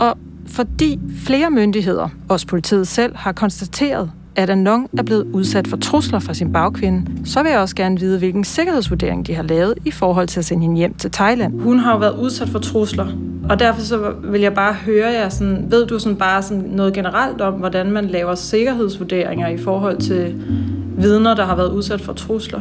Og 0.00 0.18
fordi 0.46 1.00
flere 1.24 1.50
myndigheder, 1.50 2.08
også 2.28 2.46
politiet 2.46 2.88
selv, 2.88 3.16
har 3.16 3.32
konstateret, 3.32 4.10
at 4.36 4.50
Anon 4.50 4.86
er 4.98 5.02
blevet 5.02 5.26
udsat 5.32 5.68
for 5.68 5.76
trusler 5.76 6.18
fra 6.18 6.34
sin 6.34 6.52
bagkvinde, 6.52 7.06
så 7.24 7.42
vil 7.42 7.50
jeg 7.50 7.60
også 7.60 7.76
gerne 7.76 8.00
vide, 8.00 8.18
hvilken 8.18 8.44
sikkerhedsvurdering 8.44 9.26
de 9.26 9.34
har 9.34 9.42
lavet 9.42 9.74
i 9.84 9.90
forhold 9.90 10.28
til 10.28 10.38
at 10.40 10.44
sende 10.44 10.62
hende 10.62 10.76
hjem 10.76 10.94
til 10.94 11.10
Thailand. 11.10 11.60
Hun 11.60 11.78
har 11.78 11.92
jo 11.92 11.98
været 11.98 12.18
udsat 12.18 12.48
for 12.48 12.58
trusler, 12.58 13.06
og 13.50 13.58
derfor 13.58 13.80
så 13.80 14.12
vil 14.24 14.40
jeg 14.40 14.54
bare 14.54 14.72
høre 14.72 15.12
jer, 15.12 15.28
sådan, 15.28 15.66
ved 15.70 15.86
du 15.86 15.98
sådan 15.98 16.18
bare 16.18 16.42
sådan 16.42 16.64
noget 16.64 16.94
generelt 16.94 17.40
om, 17.40 17.54
hvordan 17.54 17.92
man 17.92 18.06
laver 18.06 18.34
sikkerhedsvurderinger 18.34 19.48
i 19.48 19.58
forhold 19.58 19.98
til 19.98 20.34
vidner, 20.98 21.34
der 21.34 21.44
har 21.44 21.56
været 21.56 21.72
udsat 21.72 22.00
for 22.00 22.12
trusler? 22.12 22.60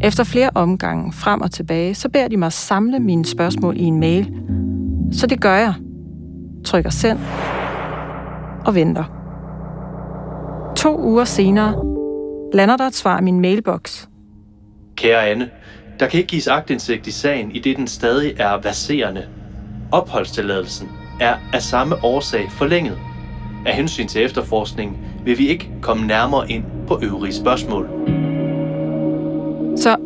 Efter 0.00 0.24
flere 0.24 0.50
omgange 0.54 1.12
frem 1.12 1.40
og 1.40 1.50
tilbage, 1.50 1.94
så 1.94 2.08
beder 2.08 2.28
de 2.28 2.36
mig 2.36 2.52
samle 2.52 3.00
mine 3.00 3.24
spørgsmål 3.24 3.76
i 3.76 3.82
en 3.82 4.00
mail. 4.00 4.32
Så 5.12 5.26
det 5.26 5.40
gør 5.40 5.54
jeg. 5.54 5.74
Trykker 6.64 6.90
send 6.90 7.18
og 8.64 8.74
venter. 8.74 9.17
To 10.78 10.98
uger 10.98 11.24
senere 11.24 11.74
lander 12.54 12.76
der 12.76 12.84
et 12.84 12.94
svar 12.94 13.18
i 13.18 13.22
min 13.22 13.40
mailbox. 13.40 14.06
Kære 14.96 15.28
Anne, 15.28 15.50
der 16.00 16.06
kan 16.08 16.18
ikke 16.18 16.28
gives 16.28 16.46
agtindsigt 16.46 17.06
i 17.06 17.10
sagen, 17.10 17.50
i 17.50 17.58
det 17.58 17.76
den 17.76 17.86
stadig 17.86 18.34
er 18.38 18.60
baserende. 18.60 19.26
Opholdstilladelsen 19.92 20.88
er 21.20 21.36
af 21.52 21.62
samme 21.62 22.04
årsag 22.04 22.50
forlænget. 22.50 22.98
Af 23.66 23.74
hensyn 23.74 24.06
til 24.06 24.24
efterforskningen 24.24 24.96
vil 25.24 25.38
vi 25.38 25.48
ikke 25.48 25.70
komme 25.82 26.06
nærmere 26.06 26.50
ind 26.50 26.64
på 26.88 27.00
øvrige 27.02 27.34
spørgsmål. 27.34 27.88
Så 29.76 29.96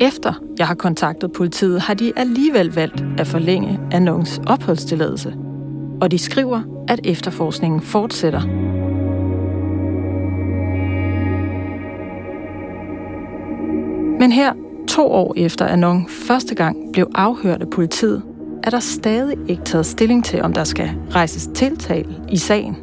efter 0.00 0.32
jeg 0.58 0.66
har 0.66 0.74
kontaktet 0.74 1.32
politiet, 1.32 1.80
har 1.80 1.94
de 1.94 2.12
alligevel 2.16 2.74
valgt 2.74 3.04
at 3.18 3.26
forlænge 3.26 3.80
Anons 3.90 4.40
opholdstilladelse. 4.46 5.34
Og 6.00 6.10
de 6.10 6.18
skriver, 6.18 6.62
at 6.88 7.00
efterforskningen 7.04 7.80
fortsætter. 7.80 8.81
Men 14.22 14.32
her, 14.32 14.52
to 14.88 15.06
år 15.06 15.34
efter 15.36 15.66
Anon 15.66 16.06
første 16.08 16.54
gang 16.54 16.76
blev 16.92 17.06
afhørt 17.14 17.62
af 17.62 17.70
politiet, 17.70 18.22
er 18.64 18.70
der 18.70 18.80
stadig 18.80 19.36
ikke 19.48 19.62
taget 19.62 19.86
stilling 19.86 20.24
til, 20.24 20.42
om 20.42 20.52
der 20.52 20.64
skal 20.64 20.90
rejses 21.10 21.50
tiltale 21.54 22.14
i 22.28 22.36
sagen. 22.36 22.76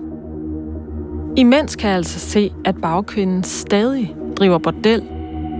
Imens 1.37 1.75
kan 1.75 1.89
jeg 1.89 1.97
altså 1.97 2.19
se, 2.19 2.51
at 2.65 2.75
bagkvinden 2.81 3.43
stadig 3.43 4.15
driver 4.37 4.57
bordel 4.57 5.03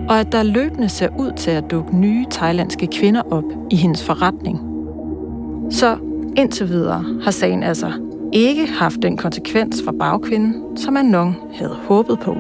og 0.10 0.20
at 0.20 0.32
der 0.32 0.44
løbende 0.44 0.90
ser 0.90 1.10
ud 1.20 1.32
til 1.38 1.52
at 1.52 1.72
dukke 1.72 1.98
nye 1.98 2.26
thailandske 2.32 2.88
kvinder 2.88 3.22
op 3.32 3.44
i 3.72 3.76
hendes 3.76 4.04
forretning. 4.04 4.60
Så 5.72 5.98
indtil 6.38 6.70
videre 6.70 7.06
har 7.24 7.32
sagen 7.32 7.64
altså 7.64 7.92
ikke 8.34 8.68
haft 8.68 9.02
den 9.02 9.18
konsekvens 9.18 9.84
for 9.84 9.92
bagkvinden, 10.00 10.78
som 10.78 10.98
Anon 10.98 11.36
havde 11.54 11.76
håbet 11.88 12.20
på. 12.20 12.36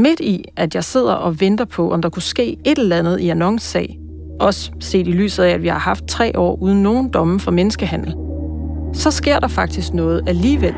Midt 0.00 0.20
i, 0.20 0.44
at 0.56 0.74
jeg 0.74 0.84
sidder 0.84 1.12
og 1.12 1.40
venter 1.40 1.64
på, 1.64 1.92
om 1.92 2.02
der 2.02 2.08
kunne 2.08 2.22
ske 2.22 2.56
et 2.64 2.78
eller 2.78 2.96
andet 2.96 3.20
i 3.20 3.28
annoncesag, 3.28 3.86
sag, 3.88 3.98
også 4.40 4.70
set 4.80 5.06
i 5.06 5.12
lyset 5.12 5.44
af, 5.44 5.50
at 5.50 5.62
vi 5.62 5.68
har 5.68 5.78
haft 5.78 6.06
tre 6.06 6.38
år 6.38 6.58
uden 6.62 6.82
nogen 6.82 7.08
domme 7.08 7.40
for 7.40 7.50
menneskehandel, 7.50 8.14
så 8.92 9.10
sker 9.10 9.38
der 9.38 9.48
faktisk 9.48 9.94
noget 9.94 10.22
alligevel. 10.26 10.74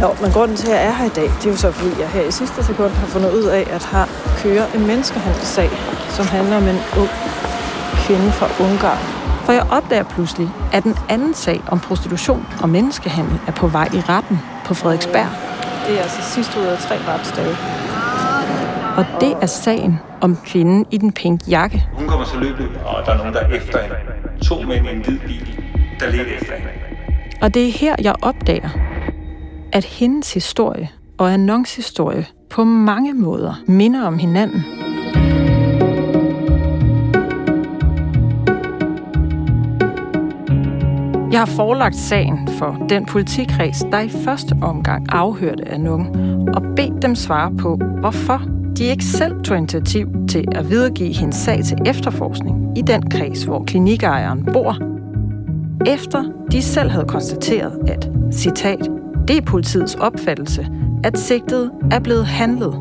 Nå, 0.00 0.08
men 0.22 0.30
grunden 0.32 0.56
til, 0.56 0.66
at 0.66 0.74
jeg 0.74 0.86
er 0.86 0.92
her 0.92 1.06
i 1.06 1.14
dag, 1.14 1.24
det 1.24 1.46
er 1.46 1.50
jo 1.50 1.56
så, 1.56 1.70
fordi 1.70 2.00
jeg 2.00 2.08
her 2.08 2.22
i 2.28 2.30
sidste 2.30 2.64
sekund 2.64 2.90
har 2.90 3.06
fundet 3.06 3.32
ud 3.32 3.44
af, 3.44 3.64
at 3.70 3.84
her 3.92 4.06
kører 4.42 4.66
en 4.74 4.86
menneskehandelssag, 4.86 5.70
som 6.08 6.26
handler 6.26 6.56
om 6.56 6.62
en 6.62 6.80
ung 7.00 7.12
kvinde 8.04 8.30
fra 8.32 8.46
Ungarn. 8.64 9.21
For 9.52 9.56
jeg 9.56 9.70
opdager 9.70 10.02
pludselig, 10.02 10.48
at 10.72 10.84
den 10.84 10.94
anden 11.08 11.34
sag 11.34 11.60
om 11.68 11.80
prostitution 11.80 12.46
og 12.62 12.68
menneskehandel 12.68 13.40
er 13.46 13.52
på 13.52 13.66
vej 13.66 13.88
i 13.94 14.00
retten 14.00 14.38
på 14.64 14.74
Frederiksberg. 14.74 15.28
Det 15.86 15.98
er 15.98 16.02
altså 16.02 16.22
sidste 16.22 16.60
ud 16.60 16.64
af 16.64 16.78
tre 16.78 16.94
retsdage. 17.08 17.56
Og 18.96 19.20
det 19.20 19.36
er 19.42 19.46
sagen 19.46 20.00
om 20.20 20.36
kvinden 20.44 20.86
i 20.90 20.98
den 20.98 21.12
pink 21.12 21.40
jakke. 21.48 21.86
Hun 21.92 22.08
kommer 22.08 22.26
så 22.26 22.38
løbende, 22.38 22.68
og 22.84 23.06
der 23.06 23.12
er 23.12 23.16
nogen, 23.16 23.34
der 23.34 23.40
er 23.40 23.48
efter 23.48 23.82
hende. 23.82 23.96
To 24.42 24.62
mænd 24.62 24.86
i 24.86 24.90
en 24.90 25.04
hvid 25.04 25.18
bil, 25.18 25.64
der 26.00 26.10
leder 26.10 26.24
efter 26.40 26.54
hende. 26.54 26.70
Og 27.42 27.54
det 27.54 27.68
er 27.68 27.72
her, 27.72 27.96
jeg 28.02 28.14
opdager, 28.22 28.68
at 29.72 29.84
hendes 29.84 30.34
historie 30.34 30.90
og 31.18 31.32
Anons 31.32 31.76
historie 31.76 32.26
på 32.50 32.64
mange 32.64 33.14
måder 33.14 33.54
minder 33.66 34.06
om 34.06 34.18
hinanden. 34.18 34.64
Jeg 41.32 41.40
har 41.40 41.46
forelagt 41.46 41.96
sagen 41.96 42.48
for 42.58 42.86
den 42.88 43.06
politikreds, 43.06 43.78
der 43.92 44.00
i 44.00 44.08
første 44.08 44.56
omgang 44.62 45.06
afhørte 45.08 45.68
Anung, 45.68 46.16
og 46.56 46.62
bedt 46.76 47.02
dem 47.02 47.14
svare 47.14 47.56
på, 47.56 47.80
hvorfor 48.00 48.42
de 48.78 48.84
ikke 48.84 49.04
selv 49.04 49.42
tog 49.42 49.56
initiativ 49.56 50.08
til 50.28 50.44
at 50.52 50.70
videregive 50.70 51.12
hendes 51.12 51.36
sag 51.36 51.64
til 51.64 51.78
efterforskning 51.86 52.78
i 52.78 52.82
den 52.82 53.10
kreds, 53.10 53.42
hvor 53.42 53.64
klinikejeren 53.64 54.48
bor, 54.52 54.76
efter 55.86 56.24
de 56.52 56.62
selv 56.62 56.90
havde 56.90 57.06
konstateret, 57.08 57.78
at, 57.88 58.10
citat, 58.32 58.88
det 59.28 59.36
er 59.36 59.42
politiets 59.42 59.94
opfattelse, 59.94 60.68
at 61.04 61.18
sigtet 61.18 61.70
er 61.90 61.98
blevet 61.98 62.26
handlet. 62.26 62.74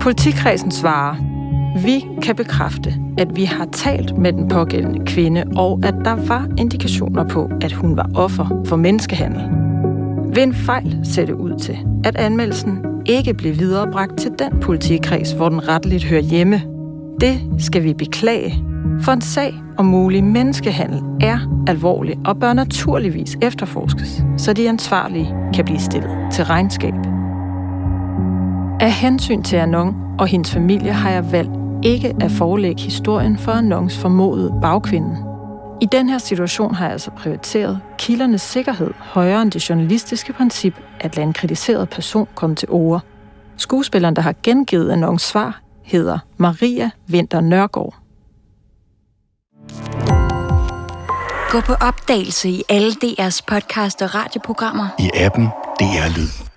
Politikredsen 0.00 0.70
svarer, 0.70 1.31
vi 1.76 2.04
kan 2.22 2.36
bekræfte, 2.36 2.94
at 3.18 3.36
vi 3.36 3.44
har 3.44 3.64
talt 3.72 4.18
med 4.18 4.32
den 4.32 4.48
pågældende 4.48 5.06
kvinde, 5.06 5.44
og 5.56 5.80
at 5.82 5.94
der 6.04 6.26
var 6.26 6.48
indikationer 6.58 7.28
på, 7.28 7.50
at 7.60 7.72
hun 7.72 7.96
var 7.96 8.10
offer 8.14 8.62
for 8.66 8.76
menneskehandel. 8.76 9.42
Ved 10.34 10.42
en 10.42 10.54
fejl 10.54 10.98
ser 11.04 11.26
det 11.26 11.32
ud 11.32 11.58
til, 11.58 11.78
at 12.04 12.16
anmeldelsen 12.16 12.78
ikke 13.06 13.34
blev 13.34 13.58
viderebragt 13.58 14.18
til 14.18 14.30
den 14.38 14.60
politikreds, 14.60 15.32
hvor 15.32 15.48
den 15.48 15.68
retteligt 15.68 16.04
hører 16.04 16.20
hjemme. 16.20 16.62
Det 17.20 17.40
skal 17.58 17.84
vi 17.84 17.94
beklage, 17.94 18.64
for 19.00 19.12
en 19.12 19.20
sag 19.20 19.54
om 19.76 19.86
mulig 19.86 20.24
menneskehandel 20.24 21.00
er 21.20 21.64
alvorlig 21.66 22.18
og 22.24 22.40
bør 22.40 22.52
naturligvis 22.52 23.36
efterforskes, 23.42 24.24
så 24.36 24.52
de 24.52 24.68
ansvarlige 24.68 25.34
kan 25.54 25.64
blive 25.64 25.80
stillet 25.80 26.10
til 26.32 26.44
regnskab. 26.44 26.94
Af 28.80 28.92
hensyn 28.92 29.42
til 29.42 29.56
Anon 29.56 29.94
og 30.18 30.26
hendes 30.26 30.52
familie 30.52 30.92
har 30.92 31.10
jeg 31.10 31.32
valgt 31.32 31.61
ikke 31.82 32.14
at 32.20 32.30
forelægge 32.30 32.82
historien 32.82 33.38
for 33.38 33.52
Anons 33.52 33.98
formodede 33.98 34.58
bagkvinde. 34.62 35.16
I 35.80 35.86
den 35.92 36.08
her 36.08 36.18
situation 36.18 36.74
har 36.74 36.84
jeg 36.84 36.92
altså 36.92 37.10
prioriteret 37.10 37.80
kildernes 37.98 38.42
sikkerhed 38.42 38.90
højere 38.98 39.42
end 39.42 39.50
det 39.52 39.68
journalistiske 39.70 40.32
princip 40.32 40.74
at 41.00 41.16
lade 41.16 41.26
en 41.26 41.32
kritiseret 41.32 41.88
person 41.88 42.28
komme 42.34 42.56
til 42.56 42.68
ord. 42.70 43.02
Skuespilleren, 43.56 44.16
der 44.16 44.22
har 44.22 44.34
gengivet 44.42 44.90
Anons 44.90 45.22
svar, 45.22 45.60
hedder 45.82 46.18
Maria 46.36 46.90
Vinter 47.06 47.40
Nørgaard. 47.40 47.94
Gå 51.50 51.60
på 51.60 51.72
opdagelse 51.72 52.48
i 52.48 52.62
alle 52.68 52.92
DR's 53.04 53.40
podcast 53.46 54.02
og 54.02 54.14
radioprogrammer. 54.14 54.88
I 54.98 55.10
appen 55.14 55.46
DR 55.80 56.16
Lyd. 56.16 56.51